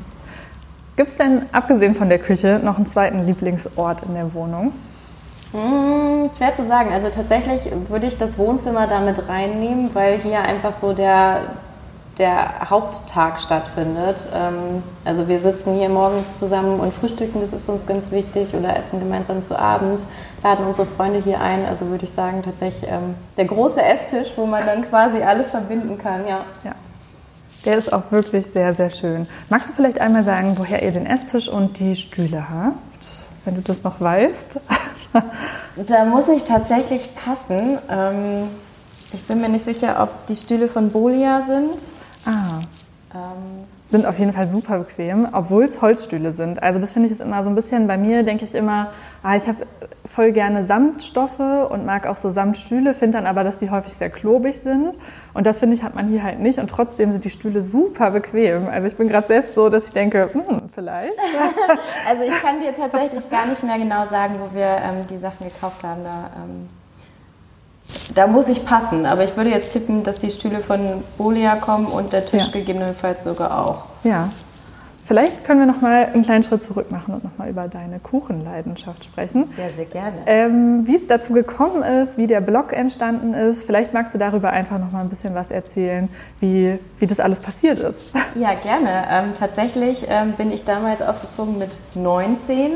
Gibt 0.96 1.08
es 1.10 1.16
denn, 1.16 1.46
abgesehen 1.52 1.94
von 1.94 2.08
der 2.08 2.18
Küche, 2.18 2.60
noch 2.62 2.76
einen 2.76 2.86
zweiten 2.86 3.22
Lieblingsort 3.24 4.02
in 4.02 4.14
der 4.14 4.32
Wohnung? 4.32 4.72
Hm, 5.52 6.13
schwer 6.32 6.54
zu 6.54 6.64
sagen. 6.64 6.92
Also 6.92 7.08
tatsächlich 7.08 7.70
würde 7.88 8.06
ich 8.06 8.16
das 8.16 8.38
Wohnzimmer 8.38 8.86
damit 8.86 9.28
reinnehmen, 9.28 9.94
weil 9.94 10.18
hier 10.18 10.42
einfach 10.42 10.72
so 10.72 10.92
der 10.92 11.42
der 12.18 12.70
Haupttag 12.70 13.40
stattfindet. 13.40 14.28
Ähm, 14.34 14.82
also 15.04 15.28
wir 15.28 15.40
sitzen 15.40 15.74
hier 15.74 15.88
morgens 15.88 16.38
zusammen 16.38 16.80
und 16.80 16.92
frühstücken, 16.94 17.40
das 17.40 17.52
ist 17.52 17.68
uns 17.68 17.86
ganz 17.86 18.10
wichtig, 18.10 18.54
oder 18.54 18.76
essen 18.76 19.00
gemeinsam 19.00 19.42
zu 19.42 19.58
Abend, 19.58 20.06
laden 20.42 20.66
unsere 20.66 20.86
Freunde 20.86 21.20
hier 21.20 21.40
ein. 21.40 21.66
Also 21.66 21.88
würde 21.88 22.04
ich 22.04 22.10
sagen, 22.10 22.42
tatsächlich 22.42 22.90
ähm, 22.90 23.14
der 23.36 23.46
große 23.46 23.82
Esstisch, 23.82 24.32
wo 24.36 24.46
man 24.46 24.64
dann 24.64 24.88
quasi 24.88 25.22
alles 25.22 25.50
verbinden 25.50 25.98
kann. 25.98 26.26
Ja. 26.26 26.44
ja. 26.64 26.74
Der 27.64 27.78
ist 27.78 27.92
auch 27.92 28.10
wirklich 28.10 28.46
sehr, 28.46 28.74
sehr 28.74 28.90
schön. 28.90 29.26
Magst 29.48 29.70
du 29.70 29.72
vielleicht 29.72 30.00
einmal 30.00 30.22
sagen, 30.22 30.54
woher 30.58 30.82
ihr 30.82 30.92
den 30.92 31.06
Esstisch 31.06 31.48
und 31.48 31.78
die 31.78 31.96
Stühle 31.96 32.46
habt, 32.50 33.08
wenn 33.44 33.54
du 33.54 33.62
das 33.62 33.82
noch 33.82 34.00
weißt? 34.00 34.60
da 35.76 36.04
muss 36.04 36.28
ich 36.28 36.44
tatsächlich 36.44 37.14
passen. 37.14 37.78
Ähm, 37.90 38.48
ich 39.12 39.24
bin 39.24 39.40
mir 39.40 39.48
nicht 39.48 39.64
sicher, 39.64 40.02
ob 40.02 40.26
die 40.26 40.36
Stühle 40.36 40.68
von 40.68 40.90
Bolia 40.90 41.42
sind. 41.42 41.80
Ah. 42.24 42.53
Ähm, 43.14 43.64
sind 43.86 44.06
auf 44.06 44.18
jeden 44.18 44.32
Fall 44.32 44.48
super 44.48 44.78
bequem, 44.78 45.28
obwohl 45.32 45.64
es 45.64 45.80
Holzstühle 45.82 46.32
sind. 46.32 46.62
Also 46.62 46.80
das 46.80 46.92
finde 46.92 47.06
ich 47.06 47.12
ist 47.12 47.20
immer 47.20 47.44
so 47.44 47.50
ein 47.50 47.54
bisschen, 47.54 47.86
bei 47.86 47.96
mir 47.96 48.22
denke 48.22 48.44
ich 48.44 48.54
immer, 48.54 48.90
ah, 49.22 49.36
ich 49.36 49.46
habe 49.46 49.66
voll 50.04 50.32
gerne 50.32 50.64
Samtstoffe 50.64 51.38
und 51.38 51.84
mag 51.84 52.06
auch 52.06 52.16
so 52.16 52.30
Samtstühle, 52.30 52.94
finde 52.94 53.18
dann 53.18 53.26
aber, 53.26 53.44
dass 53.44 53.58
die 53.58 53.70
häufig 53.70 53.92
sehr 53.94 54.10
klobig 54.10 54.58
sind. 54.58 54.98
Und 55.32 55.46
das 55.46 55.60
finde 55.60 55.76
ich 55.76 55.82
hat 55.82 55.94
man 55.94 56.08
hier 56.08 56.24
halt 56.24 56.40
nicht 56.40 56.58
und 56.58 56.68
trotzdem 56.68 57.12
sind 57.12 57.24
die 57.24 57.30
Stühle 57.30 57.62
super 57.62 58.10
bequem. 58.10 58.68
Also 58.68 58.86
ich 58.86 58.96
bin 58.96 59.08
gerade 59.08 59.26
selbst 59.26 59.54
so, 59.54 59.68
dass 59.68 59.86
ich 59.88 59.92
denke, 59.92 60.30
hm, 60.32 60.70
vielleicht. 60.74 61.12
also 62.08 62.22
ich 62.22 62.42
kann 62.42 62.60
dir 62.60 62.72
tatsächlich 62.72 63.28
gar 63.28 63.46
nicht 63.46 63.62
mehr 63.62 63.78
genau 63.78 64.06
sagen, 64.06 64.34
wo 64.40 64.54
wir 64.56 64.64
ähm, 64.64 65.06
die 65.08 65.18
Sachen 65.18 65.46
gekauft 65.46 65.84
haben. 65.84 66.02
Da, 66.02 66.30
ähm 66.42 66.83
da 68.14 68.26
muss 68.26 68.48
ich 68.48 68.64
passen, 68.64 69.06
aber 69.06 69.24
ich 69.24 69.36
würde 69.36 69.50
jetzt 69.50 69.72
tippen, 69.72 70.02
dass 70.02 70.18
die 70.18 70.30
Stühle 70.30 70.60
von 70.60 71.02
Bolia 71.18 71.56
kommen 71.56 71.86
und 71.86 72.12
der 72.12 72.24
Tisch 72.24 72.46
ja. 72.46 72.52
gegebenenfalls 72.52 73.24
sogar 73.24 73.66
auch. 73.66 73.84
Ja. 74.04 74.30
Vielleicht 75.06 75.44
können 75.44 75.60
wir 75.60 75.66
noch 75.66 75.82
mal 75.82 76.06
einen 76.06 76.22
kleinen 76.22 76.42
Schritt 76.42 76.62
zurück 76.62 76.90
machen 76.90 77.12
und 77.12 77.24
noch 77.24 77.36
mal 77.36 77.50
über 77.50 77.68
deine 77.68 77.98
Kuchenleidenschaft 77.98 79.04
sprechen. 79.04 79.44
Sehr, 79.54 79.68
sehr 79.68 79.84
gerne. 79.84 80.16
Ähm, 80.24 80.86
wie 80.86 80.96
es 80.96 81.06
dazu 81.06 81.34
gekommen 81.34 81.82
ist, 81.82 82.16
wie 82.16 82.26
der 82.26 82.40
Blog 82.40 82.72
entstanden 82.72 83.34
ist. 83.34 83.64
Vielleicht 83.64 83.92
magst 83.92 84.14
du 84.14 84.18
darüber 84.18 84.48
einfach 84.48 84.78
noch 84.78 84.92
mal 84.92 85.02
ein 85.02 85.10
bisschen 85.10 85.34
was 85.34 85.50
erzählen, 85.50 86.08
wie, 86.40 86.78
wie 86.98 87.06
das 87.06 87.20
alles 87.20 87.40
passiert 87.40 87.78
ist. 87.80 88.12
Ja, 88.36 88.54
gerne. 88.54 89.04
Ähm, 89.12 89.34
tatsächlich 89.34 90.06
ähm, 90.08 90.32
bin 90.32 90.50
ich 90.50 90.64
damals 90.64 91.00
ausgezogen 91.02 91.56
mit 91.56 91.78
19 91.94 92.72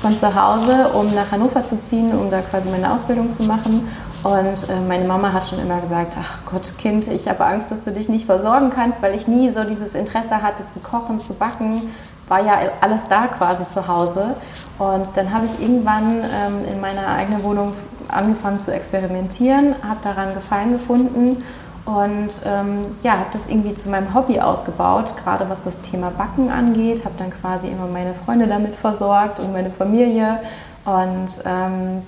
von 0.00 0.14
zu 0.14 0.32
Hause, 0.32 0.90
um 0.94 1.12
nach 1.12 1.32
Hannover 1.32 1.64
zu 1.64 1.76
ziehen, 1.76 2.12
um 2.12 2.30
da 2.30 2.40
quasi 2.40 2.68
meine 2.68 2.92
Ausbildung 2.92 3.32
zu 3.32 3.42
machen. 3.42 3.88
Und 4.22 4.68
äh, 4.68 4.80
meine 4.86 5.04
Mama 5.04 5.32
hat 5.32 5.44
schon 5.44 5.58
immer 5.58 5.80
gesagt, 5.80 6.16
ach 6.20 6.38
Gott, 6.50 6.78
Kind, 6.78 7.08
ich 7.08 7.28
habe 7.28 7.44
Angst, 7.44 7.72
dass 7.72 7.84
du 7.84 7.90
dich 7.90 8.08
nicht 8.08 8.26
versorgen 8.26 8.70
kannst, 8.70 9.02
weil 9.02 9.14
ich 9.16 9.26
nie 9.26 9.50
so 9.50 9.64
dieses 9.64 9.94
Interesse 9.94 10.42
hatte 10.42 10.68
zu 10.68 10.80
kochen, 10.80 11.18
zu 11.18 11.34
backen. 11.34 11.82
War 12.28 12.44
ja 12.44 12.58
alles 12.80 13.08
da 13.08 13.26
quasi 13.26 13.66
zu 13.66 13.88
Hause. 13.88 14.36
Und 14.78 15.16
dann 15.16 15.34
habe 15.34 15.46
ich 15.46 15.60
irgendwann 15.60 16.20
ähm, 16.22 16.72
in 16.72 16.80
meiner 16.80 17.08
eigenen 17.08 17.42
Wohnung 17.42 17.72
angefangen 18.08 18.60
zu 18.60 18.72
experimentieren, 18.72 19.74
habe 19.82 19.98
daran 20.02 20.32
Gefallen 20.34 20.72
gefunden 20.72 21.42
und 21.84 22.42
ähm, 22.46 22.86
ja, 23.02 23.12
habe 23.12 23.30
das 23.32 23.48
irgendwie 23.48 23.74
zu 23.74 23.90
meinem 23.90 24.14
Hobby 24.14 24.38
ausgebaut, 24.38 25.14
gerade 25.24 25.50
was 25.50 25.64
das 25.64 25.80
Thema 25.80 26.10
Backen 26.10 26.48
angeht. 26.48 27.04
Habe 27.04 27.16
dann 27.18 27.30
quasi 27.30 27.66
immer 27.66 27.86
meine 27.86 28.14
Freunde 28.14 28.46
damit 28.46 28.76
versorgt 28.76 29.40
und 29.40 29.52
meine 29.52 29.70
Familie. 29.70 30.40
Und 30.84 31.42
ähm, 31.44 32.02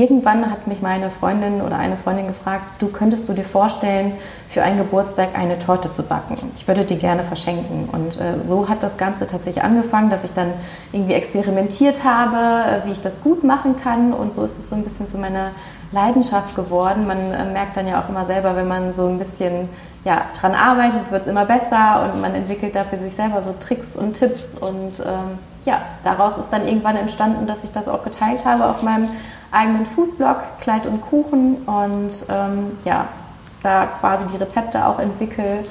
irgendwann 0.00 0.50
hat 0.50 0.66
mich 0.66 0.82
meine 0.82 1.10
Freundin 1.10 1.60
oder 1.60 1.78
eine 1.78 1.96
Freundin 1.96 2.26
gefragt, 2.26 2.74
du 2.80 2.88
könntest 2.88 3.28
du 3.28 3.32
dir 3.32 3.44
vorstellen, 3.44 4.12
für 4.48 4.62
einen 4.62 4.78
Geburtstag 4.78 5.30
eine 5.38 5.58
Torte 5.58 5.92
zu 5.92 6.02
backen. 6.02 6.36
Ich 6.56 6.66
würde 6.68 6.84
die 6.84 6.96
gerne 6.96 7.22
verschenken. 7.22 7.88
Und 7.90 8.20
äh, 8.20 8.44
so 8.44 8.68
hat 8.68 8.82
das 8.82 8.98
Ganze 8.98 9.26
tatsächlich 9.26 9.64
angefangen, 9.64 10.10
dass 10.10 10.24
ich 10.24 10.32
dann 10.32 10.52
irgendwie 10.92 11.14
experimentiert 11.14 12.04
habe, 12.04 12.82
äh, 12.82 12.86
wie 12.86 12.92
ich 12.92 13.00
das 13.00 13.22
gut 13.22 13.44
machen 13.44 13.76
kann. 13.76 14.12
Und 14.12 14.34
so 14.34 14.44
ist 14.44 14.58
es 14.58 14.68
so 14.68 14.76
ein 14.76 14.84
bisschen 14.84 15.06
zu 15.06 15.18
meiner 15.18 15.52
Leidenschaft 15.92 16.54
geworden. 16.54 17.06
Man 17.06 17.32
äh, 17.32 17.44
merkt 17.44 17.76
dann 17.76 17.86
ja 17.86 18.02
auch 18.02 18.08
immer 18.08 18.24
selber, 18.24 18.56
wenn 18.56 18.68
man 18.68 18.92
so 18.92 19.06
ein 19.06 19.18
bisschen 19.18 19.68
ja, 20.04 20.22
dran 20.38 20.54
arbeitet, 20.54 21.10
wird 21.10 21.22
es 21.22 21.26
immer 21.26 21.46
besser 21.46 22.04
und 22.04 22.20
man 22.20 22.34
entwickelt 22.34 22.76
da 22.76 22.84
für 22.84 22.98
sich 22.98 23.14
selber 23.14 23.42
so 23.42 23.54
Tricks 23.58 23.96
und 23.96 24.14
Tipps. 24.14 24.54
Und 24.60 25.00
ähm, 25.00 25.38
ja, 25.66 25.82
daraus 26.02 26.38
ist 26.38 26.52
dann 26.52 26.66
irgendwann 26.66 26.96
entstanden, 26.96 27.46
dass 27.46 27.64
ich 27.64 27.72
das 27.72 27.88
auch 27.88 28.02
geteilt 28.02 28.44
habe 28.44 28.66
auf 28.66 28.82
meinem 28.82 29.08
eigenen 29.50 29.84
Foodblog 29.84 30.38
Kleid 30.60 30.86
und 30.86 31.00
Kuchen 31.02 31.56
und 31.66 32.26
ähm, 32.30 32.78
ja, 32.84 33.08
da 33.62 33.86
quasi 33.86 34.24
die 34.26 34.36
Rezepte 34.36 34.86
auch 34.86 34.98
entwickle. 34.98 35.64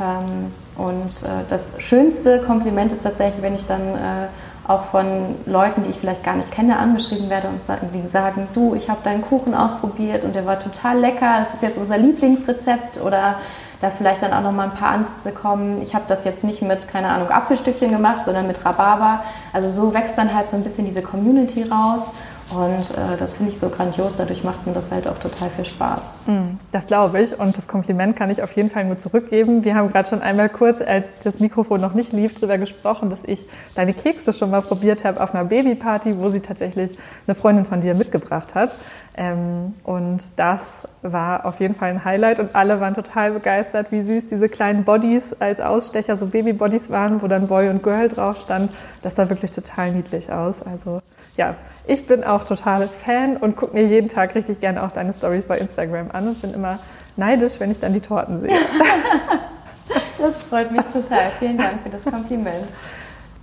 Ähm, 0.00 0.52
und 0.76 1.22
äh, 1.22 1.44
das 1.48 1.70
schönste 1.78 2.40
Kompliment 2.40 2.92
ist 2.92 3.02
tatsächlich, 3.02 3.42
wenn 3.42 3.54
ich 3.54 3.66
dann 3.66 3.80
äh, 3.80 4.28
auch 4.66 4.84
von 4.84 5.34
Leuten, 5.44 5.82
die 5.82 5.90
ich 5.90 5.98
vielleicht 5.98 6.24
gar 6.24 6.36
nicht 6.36 6.50
kenne, 6.50 6.78
angeschrieben 6.78 7.28
werde 7.28 7.48
und 7.48 7.60
die 7.94 8.06
sagen, 8.06 8.48
du, 8.54 8.74
ich 8.74 8.88
habe 8.88 9.00
deinen 9.02 9.20
Kuchen 9.20 9.54
ausprobiert 9.54 10.24
und 10.24 10.34
der 10.34 10.46
war 10.46 10.58
total 10.58 10.98
lecker, 10.98 11.40
das 11.40 11.54
ist 11.54 11.62
jetzt 11.62 11.78
unser 11.78 11.98
Lieblingsrezept 11.98 13.00
oder 13.00 13.36
da 13.82 13.90
vielleicht 13.90 14.22
dann 14.22 14.32
auch 14.32 14.42
noch 14.42 14.52
mal 14.52 14.64
ein 14.64 14.74
paar 14.74 14.90
Ansätze 14.90 15.32
kommen. 15.32 15.82
Ich 15.82 15.94
habe 15.94 16.04
das 16.06 16.24
jetzt 16.24 16.44
nicht 16.44 16.62
mit, 16.62 16.86
keine 16.86 17.08
Ahnung, 17.08 17.30
Apfelstückchen 17.30 17.90
gemacht, 17.90 18.22
sondern 18.22 18.46
mit 18.46 18.64
Rhabarber. 18.64 19.24
Also 19.52 19.70
so 19.70 19.92
wächst 19.92 20.16
dann 20.16 20.32
halt 20.32 20.46
so 20.46 20.56
ein 20.56 20.62
bisschen 20.62 20.84
diese 20.84 21.02
Community 21.02 21.64
raus 21.64 22.12
und 22.50 22.90
äh, 22.90 23.16
das 23.16 23.34
finde 23.34 23.50
ich 23.52 23.58
so 23.58 23.68
grandios, 23.70 24.16
dadurch 24.16 24.44
macht 24.44 24.66
mir 24.66 24.72
das 24.72 24.92
halt 24.92 25.08
auch 25.08 25.18
total 25.18 25.48
viel 25.48 25.64
Spaß. 25.64 26.12
Mm, 26.26 26.58
das 26.70 26.86
glaube 26.86 27.20
ich 27.20 27.38
und 27.38 27.56
das 27.56 27.68
Kompliment 27.68 28.16
kann 28.16 28.30
ich 28.30 28.42
auf 28.42 28.52
jeden 28.52 28.70
Fall 28.70 28.84
nur 28.84 28.98
zurückgeben. 28.98 29.64
Wir 29.64 29.74
haben 29.74 29.90
gerade 29.90 30.08
schon 30.08 30.22
einmal 30.22 30.48
kurz, 30.48 30.80
als 30.80 31.06
das 31.24 31.40
Mikrofon 31.40 31.80
noch 31.80 31.94
nicht 31.94 32.12
lief, 32.12 32.34
darüber 32.34 32.58
gesprochen, 32.58 33.10
dass 33.10 33.20
ich 33.24 33.46
deine 33.74 33.94
Kekse 33.94 34.32
schon 34.32 34.50
mal 34.50 34.62
probiert 34.62 35.04
habe 35.04 35.20
auf 35.22 35.34
einer 35.34 35.44
Babyparty, 35.44 36.18
wo 36.18 36.28
sie 36.28 36.40
tatsächlich 36.40 36.98
eine 37.26 37.34
Freundin 37.34 37.64
von 37.64 37.80
dir 37.80 37.94
mitgebracht 37.94 38.54
hat. 38.54 38.74
Ähm, 39.16 39.74
und 39.84 40.22
das 40.36 40.88
war 41.02 41.44
auf 41.44 41.60
jeden 41.60 41.74
Fall 41.74 41.90
ein 41.90 42.04
Highlight 42.04 42.40
und 42.40 42.54
alle 42.54 42.80
waren 42.80 42.94
total 42.94 43.32
begeistert, 43.32 43.88
wie 43.90 44.02
süß 44.02 44.26
diese 44.26 44.48
kleinen 44.48 44.84
Bodies 44.84 45.34
als 45.38 45.60
Ausstecher, 45.60 46.16
so 46.16 46.26
Babybodies 46.26 46.90
waren, 46.90 47.20
wo 47.22 47.28
dann 47.28 47.46
Boy 47.46 47.68
und 47.68 47.82
Girl 47.82 48.08
drauf 48.08 48.40
stand. 48.40 48.70
Das 49.02 49.16
sah 49.16 49.28
wirklich 49.28 49.50
total 49.50 49.92
niedlich 49.92 50.32
aus. 50.32 50.62
Also 50.62 51.02
ja, 51.36 51.56
ich 51.86 52.06
bin 52.06 52.24
auch 52.24 52.44
total 52.44 52.88
Fan 52.88 53.36
und 53.36 53.56
gucke 53.56 53.74
mir 53.74 53.86
jeden 53.86 54.08
Tag 54.08 54.34
richtig 54.34 54.60
gerne 54.60 54.82
auch 54.82 54.92
deine 54.92 55.12
Stories 55.12 55.44
bei 55.46 55.58
Instagram 55.58 56.10
an 56.12 56.28
und 56.28 56.42
bin 56.42 56.52
immer 56.52 56.78
neidisch, 57.16 57.58
wenn 57.58 57.70
ich 57.70 57.80
dann 57.80 57.92
die 57.92 58.00
Torten 58.00 58.40
sehe. 58.40 58.50
das 60.18 60.42
freut 60.42 60.70
mich 60.72 60.82
total. 60.82 61.30
Vielen 61.38 61.56
Dank 61.56 61.82
für 61.82 61.90
das 61.90 62.04
Kompliment. 62.04 62.66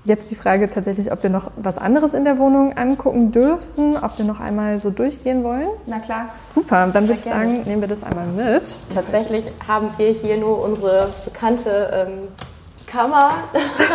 Jetzt 0.05 0.31
die 0.31 0.35
Frage 0.35 0.69
tatsächlich, 0.69 1.11
ob 1.11 1.21
wir 1.23 1.29
noch 1.29 1.51
was 1.57 1.77
anderes 1.77 2.13
in 2.13 2.23
der 2.23 2.37
Wohnung 2.37 2.77
angucken 2.77 3.31
dürfen, 3.31 3.97
ob 3.97 4.17
wir 4.17 4.25
noch 4.25 4.39
einmal 4.39 4.79
so 4.79 4.91
durchgehen 4.91 5.43
wollen. 5.43 5.67
Na 5.87 5.99
klar. 5.99 6.29
Super, 6.47 6.87
dann 6.93 7.03
würde 7.03 7.13
ich 7.13 7.21
sagen, 7.21 7.63
nehmen 7.63 7.81
wir 7.81 7.89
das 7.89 8.01
einmal 8.03 8.27
mit. 8.27 8.77
Tatsächlich 8.93 9.51
haben 9.67 9.89
wir 9.97 10.09
hier 10.11 10.37
nur 10.37 10.63
unsere 10.63 11.09
bekannte 11.25 12.07
ähm, 12.07 12.27
Kammer, 12.89 13.31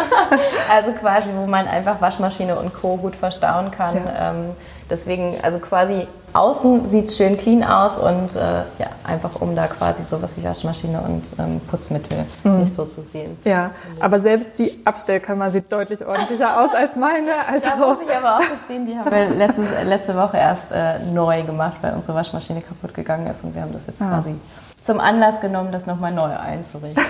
also 0.72 0.92
quasi, 0.92 1.30
wo 1.36 1.46
man 1.46 1.66
einfach 1.66 2.00
Waschmaschine 2.00 2.56
und 2.58 2.72
Co. 2.72 2.96
gut 2.96 3.16
verstauen 3.16 3.70
kann. 3.70 3.96
Ja. 3.96 4.30
Ähm, 4.30 4.50
deswegen, 4.88 5.36
also 5.42 5.58
quasi 5.58 6.06
außen 6.34 6.88
sieht 6.88 7.06
es 7.06 7.16
schön 7.16 7.36
clean 7.36 7.62
aus 7.62 7.96
und 7.96 8.34
äh, 8.34 8.40
ja, 8.78 8.88
einfach 9.04 9.40
um 9.40 9.54
da 9.54 9.68
quasi 9.68 10.02
sowas 10.02 10.36
wie 10.36 10.44
Waschmaschine 10.44 11.00
und 11.00 11.22
ähm, 11.38 11.60
Putzmittel 11.60 12.24
mhm. 12.42 12.58
nicht 12.58 12.74
so 12.74 12.84
zu 12.84 13.02
sehen. 13.02 13.36
Ja, 13.44 13.70
aber 14.00 14.18
selbst 14.18 14.58
die 14.58 14.80
Abstellkammer 14.84 15.50
sieht 15.50 15.72
deutlich 15.72 16.04
ordentlicher 16.04 16.60
aus 16.60 16.74
als 16.74 16.96
meine. 16.96 17.30
Also 17.46 17.68
da 17.68 17.76
muss 17.76 17.98
ich 18.04 18.16
aber 18.16 18.38
auch 18.38 18.42
verstehen, 18.42 18.86
die 18.86 18.96
haben 18.96 19.10
wir 19.10 19.28
letztens, 19.28 19.68
letzte 19.84 20.16
Woche 20.16 20.38
erst 20.38 20.72
äh, 20.72 20.98
neu 21.12 21.42
gemacht, 21.42 21.76
weil 21.82 21.94
unsere 21.94 22.16
Waschmaschine 22.16 22.62
kaputt 22.62 22.94
gegangen 22.94 23.26
ist 23.26 23.44
und 23.44 23.54
wir 23.54 23.62
haben 23.62 23.72
das 23.72 23.86
jetzt 23.86 24.00
ah. 24.02 24.08
quasi 24.08 24.34
zum 24.80 24.98
Anlass 24.98 25.40
genommen, 25.40 25.70
das 25.70 25.86
nochmal 25.86 26.12
neu 26.12 26.36
einzurichten. 26.36 27.04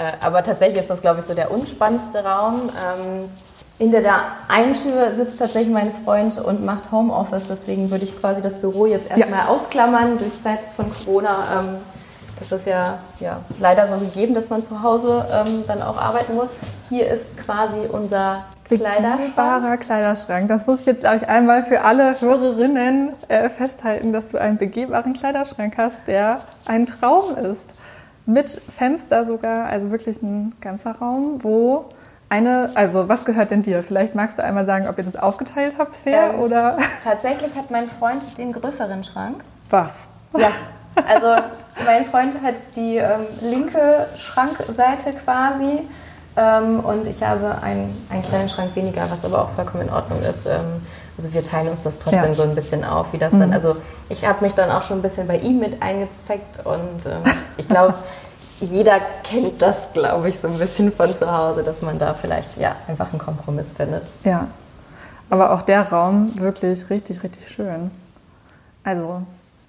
Äh, 0.00 0.12
aber 0.24 0.42
tatsächlich 0.42 0.78
ist 0.78 0.88
das, 0.88 1.02
glaube 1.02 1.20
ich, 1.20 1.26
so 1.26 1.34
der 1.34 1.50
unspannendste 1.50 2.24
Raum. 2.24 2.70
Ähm, 2.70 3.28
hinter 3.76 4.00
der 4.00 4.16
einen 4.48 4.74
Tür 4.74 5.14
sitzt 5.14 5.38
tatsächlich 5.38 5.72
mein 5.72 5.92
Freund 5.92 6.38
und 6.38 6.64
macht 6.64 6.90
Homeoffice. 6.90 7.48
Deswegen 7.48 7.90
würde 7.90 8.04
ich 8.04 8.18
quasi 8.18 8.40
das 8.40 8.56
Büro 8.60 8.86
jetzt 8.86 9.10
erstmal 9.10 9.40
ja. 9.40 9.48
ausklammern 9.48 10.18
durch 10.18 10.40
Zeit 10.40 10.60
von 10.74 10.86
Corona. 10.90 11.60
Ähm, 11.60 11.76
das 12.38 12.52
ist 12.52 12.66
ja, 12.66 12.98
ja 13.20 13.40
leider 13.58 13.86
so 13.86 13.98
gegeben, 13.98 14.32
dass 14.32 14.48
man 14.48 14.62
zu 14.62 14.82
Hause 14.82 15.26
ähm, 15.30 15.64
dann 15.66 15.82
auch 15.82 15.98
arbeiten 15.98 16.34
muss. 16.34 16.52
Hier 16.88 17.10
ist 17.10 17.36
quasi 17.36 17.80
unser 17.90 18.44
Kleiderschrank. 18.64 19.80
Kleiderschrank. 19.80 20.48
Das 20.48 20.66
muss 20.66 20.80
ich 20.80 20.86
jetzt, 20.86 21.00
glaube 21.00 21.16
ich, 21.16 21.28
einmal 21.28 21.62
für 21.62 21.82
alle 21.82 22.18
Hörerinnen 22.18 23.12
äh, 23.28 23.50
festhalten, 23.50 24.14
dass 24.14 24.28
du 24.28 24.38
einen 24.38 24.56
begehbaren 24.56 25.12
Kleiderschrank 25.12 25.74
hast, 25.76 26.06
der 26.06 26.40
ein 26.64 26.86
Traum 26.86 27.36
ist 27.36 27.66
mit 28.26 28.50
Fenster 28.50 29.24
sogar, 29.24 29.66
also 29.66 29.90
wirklich 29.90 30.22
ein 30.22 30.54
ganzer 30.60 30.92
Raum, 30.92 31.42
wo 31.42 31.86
eine, 32.28 32.70
also 32.74 33.08
was 33.08 33.24
gehört 33.24 33.50
denn 33.50 33.62
dir? 33.62 33.82
Vielleicht 33.82 34.14
magst 34.14 34.38
du 34.38 34.44
einmal 34.44 34.64
sagen, 34.64 34.86
ob 34.88 34.96
ihr 34.98 35.04
das 35.04 35.16
aufgeteilt 35.16 35.76
habt, 35.78 35.96
fair 35.96 36.34
ähm, 36.34 36.40
oder? 36.40 36.78
Tatsächlich 37.02 37.56
hat 37.56 37.70
mein 37.70 37.88
Freund 37.88 38.38
den 38.38 38.52
größeren 38.52 39.02
Schrank. 39.02 39.42
Was? 39.68 40.04
Ja, 40.36 40.50
also 41.08 41.42
mein 41.84 42.04
Freund 42.04 42.40
hat 42.42 42.54
die 42.76 42.96
ähm, 42.96 43.26
linke 43.40 44.06
Schrankseite 44.16 45.12
quasi 45.24 45.80
ähm, 46.36 46.80
und 46.80 47.06
ich 47.06 47.22
habe 47.22 47.60
einen, 47.62 48.06
einen 48.10 48.22
kleinen 48.22 48.48
Schrank 48.48 48.76
weniger, 48.76 49.10
was 49.10 49.24
aber 49.24 49.42
auch 49.42 49.50
vollkommen 49.50 49.88
in 49.88 49.92
Ordnung 49.92 50.22
ist. 50.22 50.46
Also 51.20 51.34
wir 51.34 51.44
teilen 51.44 51.68
uns 51.68 51.82
das 51.82 51.98
trotzdem 51.98 52.30
ja. 52.30 52.34
so 52.34 52.44
ein 52.44 52.54
bisschen 52.54 52.82
auf, 52.82 53.12
wie 53.12 53.18
das 53.18 53.34
mhm. 53.34 53.40
dann. 53.40 53.52
Also 53.52 53.76
ich 54.08 54.26
habe 54.26 54.42
mich 54.42 54.54
dann 54.54 54.70
auch 54.70 54.80
schon 54.80 55.00
ein 55.00 55.02
bisschen 55.02 55.26
bei 55.26 55.36
ihm 55.36 55.58
mit 55.58 55.82
eingezeckt 55.82 56.64
und 56.64 57.04
ähm, 57.04 57.22
ich 57.58 57.68
glaube, 57.68 57.92
jeder 58.60 58.98
kennt 59.22 59.60
das, 59.60 59.92
glaube 59.92 60.30
ich, 60.30 60.40
so 60.40 60.48
ein 60.48 60.58
bisschen 60.58 60.90
von 60.90 61.12
zu 61.12 61.30
Hause, 61.30 61.62
dass 61.62 61.82
man 61.82 61.98
da 61.98 62.14
vielleicht 62.14 62.56
ja 62.56 62.74
einfach 62.88 63.10
einen 63.10 63.18
Kompromiss 63.18 63.72
findet. 63.72 64.04
Ja, 64.24 64.46
aber 65.28 65.50
auch 65.52 65.60
der 65.60 65.92
Raum 65.92 66.32
wirklich 66.40 66.88
richtig, 66.88 67.22
richtig 67.22 67.46
schön. 67.46 67.90
Also 68.82 69.20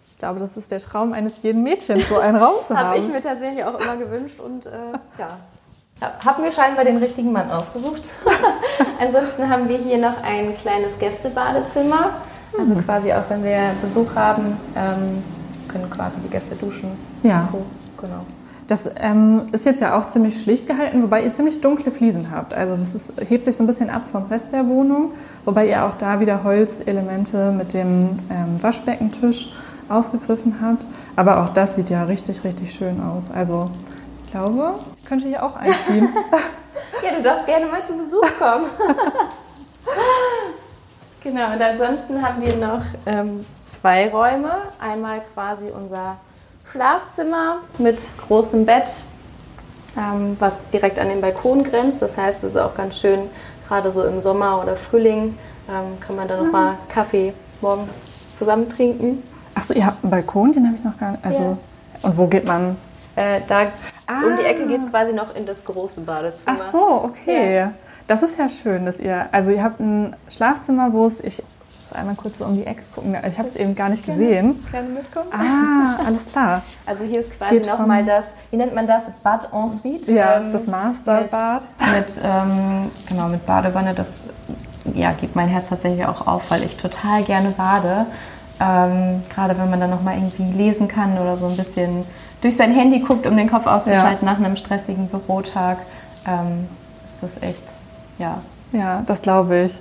ich 0.10 0.18
glaube, 0.18 0.40
das 0.40 0.56
ist 0.56 0.72
der 0.72 0.80
Traum 0.80 1.12
eines 1.12 1.44
jeden 1.44 1.64
Mädchens, 1.64 2.08
so 2.08 2.18
einen 2.18 2.38
Raum 2.38 2.64
zu 2.66 2.74
haben. 2.78 2.88
Habe 2.88 2.98
ich 2.98 3.10
mir 3.10 3.20
tatsächlich 3.20 3.66
auch 3.66 3.78
immer 3.78 3.98
gewünscht 3.98 4.40
und 4.40 4.68
äh, 4.68 4.70
ja, 5.18 5.38
haben 6.24 6.44
wir 6.46 6.52
scheinbar 6.54 6.86
den 6.86 6.96
richtigen 6.96 7.34
Mann 7.34 7.52
ausgesucht. 7.52 8.04
Ansonsten 9.02 9.50
haben 9.50 9.68
wir 9.68 9.78
hier 9.78 9.98
noch 9.98 10.22
ein 10.24 10.56
kleines 10.58 11.00
Gästebadezimmer. 11.00 12.12
Also 12.58 12.76
mhm. 12.76 12.86
quasi 12.86 13.12
auch 13.12 13.28
wenn 13.30 13.44
wir 13.44 13.72
Besuch 13.82 14.14
haben, 14.14 14.58
ähm, 14.76 15.24
können 15.68 15.90
quasi 15.90 16.20
die 16.20 16.30
Gäste 16.30 16.56
duschen. 16.56 16.92
Ja. 17.24 17.50
Genau. 17.98 18.26
Das 18.68 18.90
ähm, 18.98 19.48
ist 19.52 19.66
jetzt 19.66 19.82
ja 19.82 19.98
auch 19.98 20.06
ziemlich 20.06 20.40
schlicht 20.40 20.68
gehalten, 20.68 21.02
wobei 21.02 21.24
ihr 21.24 21.34
ziemlich 21.34 21.62
dunkle 21.62 21.92
Fliesen 21.92 22.30
habt. 22.32 22.54
Also 22.54 22.76
das 22.76 22.94
ist, 22.94 23.14
hebt 23.28 23.46
sich 23.46 23.56
so 23.56 23.64
ein 23.64 23.68
bisschen 23.68 23.90
ab 23.90 24.08
vom 24.08 24.26
Rest 24.26 24.54
der 24.54 24.68
Wohnung, 24.68 25.14
wobei 25.46 25.68
ihr 25.68 25.84
auch 25.84 25.96
da 25.96 26.20
wieder 26.20 26.44
Holzelemente 26.44 27.52
mit 27.52 27.74
dem 27.74 28.12
ähm, 28.30 28.62
Waschbeckentisch 28.62 29.52
aufgegriffen 29.90 30.58
habt. 30.62 30.86
Aber 31.16 31.42
auch 31.42 31.50
das 31.50 31.76
sieht 31.76 31.90
ja 31.90 32.04
richtig, 32.04 32.44
richtig 32.44 32.72
schön 32.72 33.02
aus. 33.02 33.32
Also 33.34 33.72
ich 34.20 34.32
glaube, 34.32 34.76
ich 34.98 35.06
könnte 35.06 35.28
hier 35.28 35.44
auch 35.44 35.56
einziehen. 35.56 36.08
ja, 37.04 37.16
du 37.16 37.22
darfst 37.22 37.46
gerne 37.46 37.66
mal 37.66 37.84
zu 37.84 37.94
Besuch 37.94 38.28
kommen. 38.40 38.70
genau, 41.24 41.54
und 41.54 41.62
ansonsten 41.62 42.22
haben 42.22 42.42
wir 42.42 42.56
noch 42.56 42.84
ähm, 43.06 43.46
zwei 43.64 44.10
Räume. 44.10 44.52
Einmal 44.80 45.22
quasi 45.34 45.70
unser 45.70 46.18
Schlafzimmer 46.72 47.58
mit 47.78 48.12
großem 48.28 48.66
Bett, 48.66 48.92
ähm, 49.98 50.36
was 50.40 50.60
direkt 50.70 51.00
an 51.00 51.10
den 51.10 51.22
Balkon 51.22 51.64
grenzt. 51.64 52.02
Das 52.02 52.18
heißt, 52.18 52.44
es 52.44 52.56
ist 52.56 52.62
auch 52.62 52.76
ganz 52.76 53.00
schön, 53.00 53.30
gerade 53.68 53.92
so 53.92 54.04
im 54.04 54.22
Sommer 54.22 54.62
oder 54.62 54.76
Frühling, 54.76 55.38
ähm, 55.70 56.00
kann 56.00 56.16
man 56.16 56.28
da 56.28 56.38
noch 56.38 56.46
mhm. 56.46 56.52
mal 56.52 56.78
Kaffee 56.90 57.34
morgens 57.62 58.06
zusammen 58.36 58.70
trinken. 58.70 59.24
Achso, 59.56 59.74
ihr 59.74 59.86
habt 59.86 60.04
einen 60.04 60.12
Balkon, 60.12 60.54
den 60.54 60.66
habe 60.66 60.76
ich 60.76 60.84
noch 60.84 60.98
gar 60.98 61.12
nicht. 61.12 61.26
Also, 61.26 61.44
ja. 61.44 61.58
Und 62.02 62.18
wo 62.18 62.28
geht 62.28 62.46
man? 62.46 62.78
Äh, 63.16 63.42
da 63.48 63.68
ah. 64.08 64.26
um 64.26 64.38
die 64.38 64.46
Ecke 64.46 64.68
geht 64.68 64.80
es 64.80 64.90
quasi 64.90 65.14
noch 65.14 65.36
in 65.36 65.46
das 65.46 65.66
große 65.66 66.02
Badezimmer. 66.02 66.58
Ach 66.60 66.72
so, 66.72 67.04
okay. 67.04 67.56
Ja. 67.56 67.74
Das 68.08 68.24
ist 68.24 68.38
ja 68.38 68.50
schön, 68.50 68.86
dass 68.86 69.00
ihr, 69.00 69.28
also 69.32 69.52
ihr 69.52 69.64
habt 69.64 69.80
ein 69.80 70.16
Schlafzimmer, 70.30 70.92
wo 70.94 71.06
es, 71.06 71.20
ich 71.22 71.42
muss 71.80 71.94
einmal 71.94 72.16
kurz 72.16 72.40
so 72.40 72.46
um 72.46 72.56
die 72.56 72.66
Ecke 72.66 72.84
gucken. 72.94 73.16
Ich 73.28 73.38
habe 73.38 73.48
es 73.48 73.56
eben 73.56 73.76
gar 73.76 73.90
nicht 73.90 74.06
gesehen. 74.06 74.64
Gerne 74.72 74.90
mitkommen. 74.90 75.30
Ah, 75.32 76.04
alles 76.06 76.26
klar. 76.26 76.62
Also 76.86 77.04
hier 77.06 77.20
ist 77.20 77.32
quasi 77.32 77.60
nochmal 77.60 78.04
das, 78.04 78.34
wie 78.50 78.58
nennt 78.58 78.76
man 78.76 78.88
das, 78.88 79.12
Bad 79.24 79.50
en 79.54 79.70
suite. 79.70 80.08
Ja, 80.08 80.38
ähm, 80.38 80.52
das 80.52 80.68
Masterbad. 80.68 81.68
Mit, 81.80 81.96
mit 81.96 82.22
ähm, 82.24 82.92
genau, 83.08 83.30
mit 83.30 83.46
Badewanne. 83.46 83.94
Das 83.94 84.24
ja, 84.94 85.12
geht 85.14 85.36
mein 85.36 85.48
Herz 85.48 85.70
tatsächlich 85.70 86.06
auch 86.06 86.28
auf, 86.28 86.50
weil 86.50 86.64
ich 86.64 86.78
total 86.78 87.24
gerne 87.24 87.52
bade. 87.52 88.08
Ähm, 88.62 89.22
gerade 89.34 89.58
wenn 89.58 89.72
man 89.72 89.80
dann 89.80 89.90
nochmal 89.90 90.18
irgendwie 90.18 90.52
lesen 90.52 90.88
kann 90.88 91.18
oder 91.18 91.36
so 91.36 91.48
ein 91.48 91.58
bisschen 91.58 92.06
durch 92.42 92.56
sein 92.56 92.72
Handy 92.72 93.00
guckt, 93.00 93.26
um 93.26 93.36
den 93.36 93.50
Kopf 93.50 93.66
auszuschalten 93.66 94.28
ja. 94.28 94.34
nach 94.34 94.38
einem 94.38 94.56
stressigen 94.56 95.08
Bürotag, 95.08 95.80
ähm, 96.28 96.68
ist 97.04 97.24
das 97.24 97.42
echt, 97.42 97.66
ja. 98.20 98.42
Ja, 98.72 99.02
das 99.06 99.22
glaube 99.22 99.64
ich. 99.64 99.80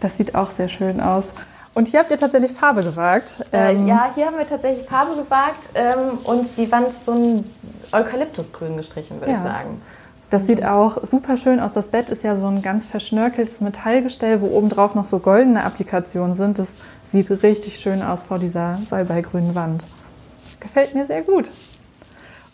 Das 0.00 0.16
sieht 0.16 0.34
auch 0.34 0.50
sehr 0.50 0.68
schön 0.68 1.00
aus. 1.00 1.26
Und 1.74 1.88
hier 1.88 2.00
habt 2.00 2.10
ihr 2.10 2.16
tatsächlich 2.16 2.52
Farbe 2.52 2.82
gewagt. 2.82 3.44
Äh, 3.52 3.74
ähm, 3.74 3.86
ja, 3.86 4.10
hier 4.12 4.26
haben 4.26 4.36
wir 4.36 4.46
tatsächlich 4.46 4.86
Farbe 4.86 5.14
gewagt 5.14 5.70
ähm, 5.74 6.18
und 6.24 6.56
die 6.56 6.70
Wand 6.72 6.92
so 6.92 7.12
ein 7.12 7.48
Eukalyptusgrün 7.92 8.76
gestrichen, 8.76 9.20
würde 9.20 9.32
ja. 9.32 9.38
ich 9.38 9.42
sagen. 9.44 9.80
Das 10.30 10.46
sieht 10.46 10.64
auch 10.64 11.04
super 11.04 11.36
schön 11.36 11.58
aus. 11.58 11.72
Das 11.72 11.88
Bett 11.88 12.10
ist 12.10 12.22
ja 12.22 12.36
so 12.36 12.48
ein 12.48 12.60
ganz 12.60 12.84
verschnörkeltes 12.84 13.60
Metallgestell, 13.60 14.42
wo 14.42 14.48
obendrauf 14.48 14.94
noch 14.94 15.06
so 15.06 15.20
goldene 15.20 15.64
Applikationen 15.64 16.34
sind. 16.34 16.58
Das 16.58 16.74
sieht 17.04 17.30
richtig 17.42 17.78
schön 17.78 18.02
aus 18.02 18.22
vor 18.22 18.38
dieser 18.38 18.78
salbeigrünen 18.86 19.54
Wand. 19.54 19.86
Gefällt 20.60 20.94
mir 20.94 21.06
sehr 21.06 21.22
gut. 21.22 21.50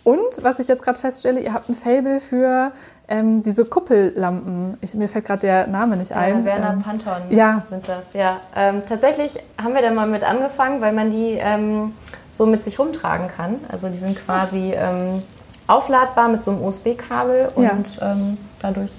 Und 0.05 0.43
was 0.43 0.59
ich 0.59 0.69
jetzt 0.69 0.83
gerade 0.83 0.99
feststelle, 0.99 1.41
ihr 1.41 1.55
habt 1.55 1.69
ein 1.69 1.75
Fable 1.75 2.21
für 2.21 2.73
ähm, 3.09 3.43
diese 3.43 3.65
Kuppellampen. 3.65 4.77
Ich, 4.83 4.95
mir 4.95 5.09
fällt 5.09 5.25
gerade 5.25 5.41
der 5.41 5.67
Name 5.67 5.97
nicht 5.97 6.13
ein. 6.13 6.41
Ja, 6.41 6.45
Werner 6.45 6.73
ähm, 6.75 6.83
Panton 6.83 7.23
ja. 7.31 7.63
sind 7.69 7.89
das, 7.89 8.13
ja. 8.13 8.41
Ähm, 8.55 8.83
tatsächlich 8.87 9.39
haben 9.61 9.75
wir 9.75 9.83
da 9.83 9.91
mal 9.91 10.07
mit 10.07 10.23
angefangen, 10.23 10.81
weil 10.81 10.93
man 10.93 11.11
die 11.11 11.39
ähm, 11.41 11.95
so 12.31 12.47
mit 12.47 12.63
sich 12.63 12.79
rumtragen 12.79 13.29
kann. 13.29 13.57
Also 13.71 13.89
die 13.89 13.97
sind 13.97 14.17
quasi 14.25 14.73
ähm, 14.75 15.23
aufladbar 15.67 16.29
mit 16.29 16.43
so 16.43 16.51
einem 16.51 16.63
USB-Kabel 16.63 17.51
und 17.55 17.97
ja. 17.97 18.13
Ähm, 18.13 18.39
dadurch 18.61 18.91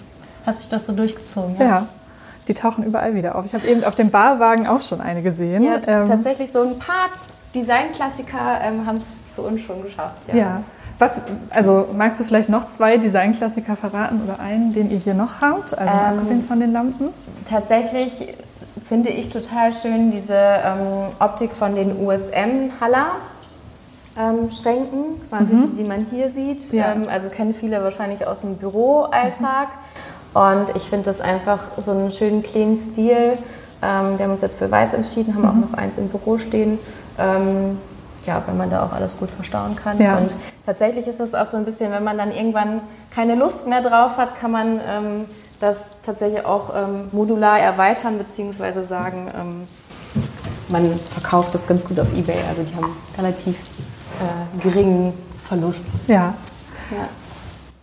hat 0.45 0.58
sich 0.58 0.69
das 0.69 0.86
so 0.86 0.93
durchgezogen. 0.93 1.56
Ja. 1.58 1.65
ja. 1.65 1.88
Die 2.47 2.54
tauchen 2.54 2.84
überall 2.84 3.15
wieder 3.15 3.36
auf. 3.36 3.45
Ich 3.45 3.56
habe 3.56 3.67
eben 3.67 3.84
auf 3.84 3.95
dem 3.95 4.12
Barwagen 4.12 4.67
auch 4.67 4.82
schon 4.82 5.01
eine 5.01 5.23
gesehen. 5.23 5.63
Ja, 5.63 5.80
tatsächlich 5.80 6.51
so 6.51 6.62
ein 6.62 6.78
paar 6.78 7.10
Designklassiker 7.56 8.38
haben 8.86 8.97
es 8.97 9.34
zu 9.34 9.41
uns 9.41 9.62
schon 9.62 9.82
geschafft. 9.82 10.28
ja. 10.28 10.36
ja. 10.36 10.63
Was, 10.97 11.21
also 11.49 11.89
magst 11.93 12.19
du 12.21 12.23
vielleicht 12.23 12.47
noch 12.47 12.69
zwei 12.69 12.97
Designklassiker 12.97 13.75
verraten 13.75 14.21
oder 14.23 14.39
einen, 14.39 14.73
den 14.73 14.89
ihr 14.89 14.97
hier 14.97 15.13
noch 15.13 15.41
habt, 15.41 15.78
also 15.78 15.93
ähm, 15.93 15.99
abgesehen 15.99 16.43
von 16.43 16.60
den 16.62 16.71
Lampen? 16.71 17.10
Tatsächlich 17.43 18.34
finde 18.82 19.10
ich 19.10 19.30
total 19.30 19.73
schön 19.73 20.12
diese 20.12 20.38
ähm, 20.38 21.10
Optik 21.19 21.51
von 21.51 21.75
den 21.75 21.99
USM 21.99 22.71
Haller. 22.80 23.08
Ähm, 24.17 24.49
Schränken, 24.49 25.21
quasi 25.30 25.54
mhm. 25.54 25.69
die, 25.69 25.75
die 25.78 25.84
man 25.84 26.06
hier 26.10 26.30
sieht. 26.30 26.71
Ja. 26.71 26.93
Ähm, 26.93 27.04
also 27.10 27.30
kennen 27.30 27.54
viele 27.54 27.84
wahrscheinlich 27.84 28.25
aus 28.25 28.41
dem 28.41 28.56
Büroalltag. 28.56 29.67
Mhm. 30.34 30.41
Und 30.41 30.75
ich 30.75 30.84
finde 30.84 31.06
das 31.06 31.19
einfach 31.19 31.60
so 31.84 31.91
einen 31.91 32.12
schönen 32.12 32.41
clean 32.41 32.78
Stil. 32.78 33.38
Ähm, 33.82 34.17
wir 34.17 34.23
haben 34.23 34.32
uns 34.32 34.41
jetzt 34.41 34.58
für 34.58 34.71
weiß 34.71 34.93
entschieden, 34.93 35.36
haben 35.36 35.41
mhm. 35.43 35.49
auch 35.49 35.69
noch 35.69 35.78
eins 35.78 35.97
im 35.97 36.08
Büro 36.08 36.38
stehen. 36.38 36.80
Ähm, 37.17 37.78
ja, 38.25 38.41
wenn 38.47 38.58
man 38.58 38.69
da 38.69 38.86
auch 38.86 38.91
alles 38.91 39.17
gut 39.17 39.30
verstauen 39.30 39.75
kann. 39.75 39.97
Ja. 39.97 40.17
Und 40.17 40.36
tatsächlich 40.65 41.08
ist 41.08 41.19
das 41.19 41.36
auch 41.36 41.45
so 41.45 41.58
ein 41.58 41.65
bisschen, 41.65 41.91
wenn 41.91 42.04
man 42.04 42.17
dann 42.17 42.32
irgendwann 42.32 42.82
keine 43.13 43.36
Lust 43.36 43.67
mehr 43.67 43.82
drauf 43.82 44.17
hat, 44.17 44.36
kann 44.36 44.51
man 44.51 44.80
ähm, 44.80 45.25
das 45.60 45.89
tatsächlich 46.01 46.45
auch 46.45 46.73
ähm, 46.75 47.10
modular 47.12 47.60
erweitern, 47.60 48.17
beziehungsweise 48.17 48.84
sagen, 48.84 49.32
man 50.69 50.99
verkauft 51.12 51.54
das 51.54 51.67
ganz 51.67 51.86
gut 51.86 51.99
auf 51.99 52.13
Ebay. 52.17 52.38
Also 52.49 52.63
die 52.63 52.75
haben 52.75 52.88
relativ 53.17 53.58
äh, 54.21 54.62
geringen 54.62 55.13
Verlust. 55.43 55.88
Ja. 56.08 56.34
ja. 56.91 57.08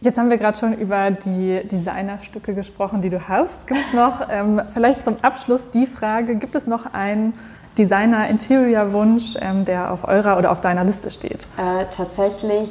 Jetzt 0.01 0.19
haben 0.19 0.31
wir 0.31 0.39
gerade 0.39 0.59
schon 0.59 0.75
über 0.75 1.13
die 1.13 1.61
Designerstücke 1.65 2.55
gesprochen, 2.55 3.03
die 3.03 3.11
du 3.11 3.29
hast. 3.29 3.67
Gibt 3.69 3.81
es 3.81 3.93
noch, 3.93 4.29
ähm, 4.31 4.61
vielleicht 4.75 5.05
zum 5.05 5.17
Abschluss 5.23 5.71
die 5.71 5.87
Frage, 5.87 6.35
gibt 6.35 6.57
es 6.57 6.67
noch 6.67 6.93
ein 6.93 7.35
Designer-Interior-Wunsch, 7.79 9.37
ähm, 9.41 9.65
der 9.65 9.93
auf 9.93 10.07
eurer 10.09 10.39
oder 10.39 10.51
auf 10.51 10.61
deiner 10.61 10.83
Liste 10.83 11.11
steht? 11.11 11.47
Äh, 11.57 11.87
tatsächlich 11.91 12.71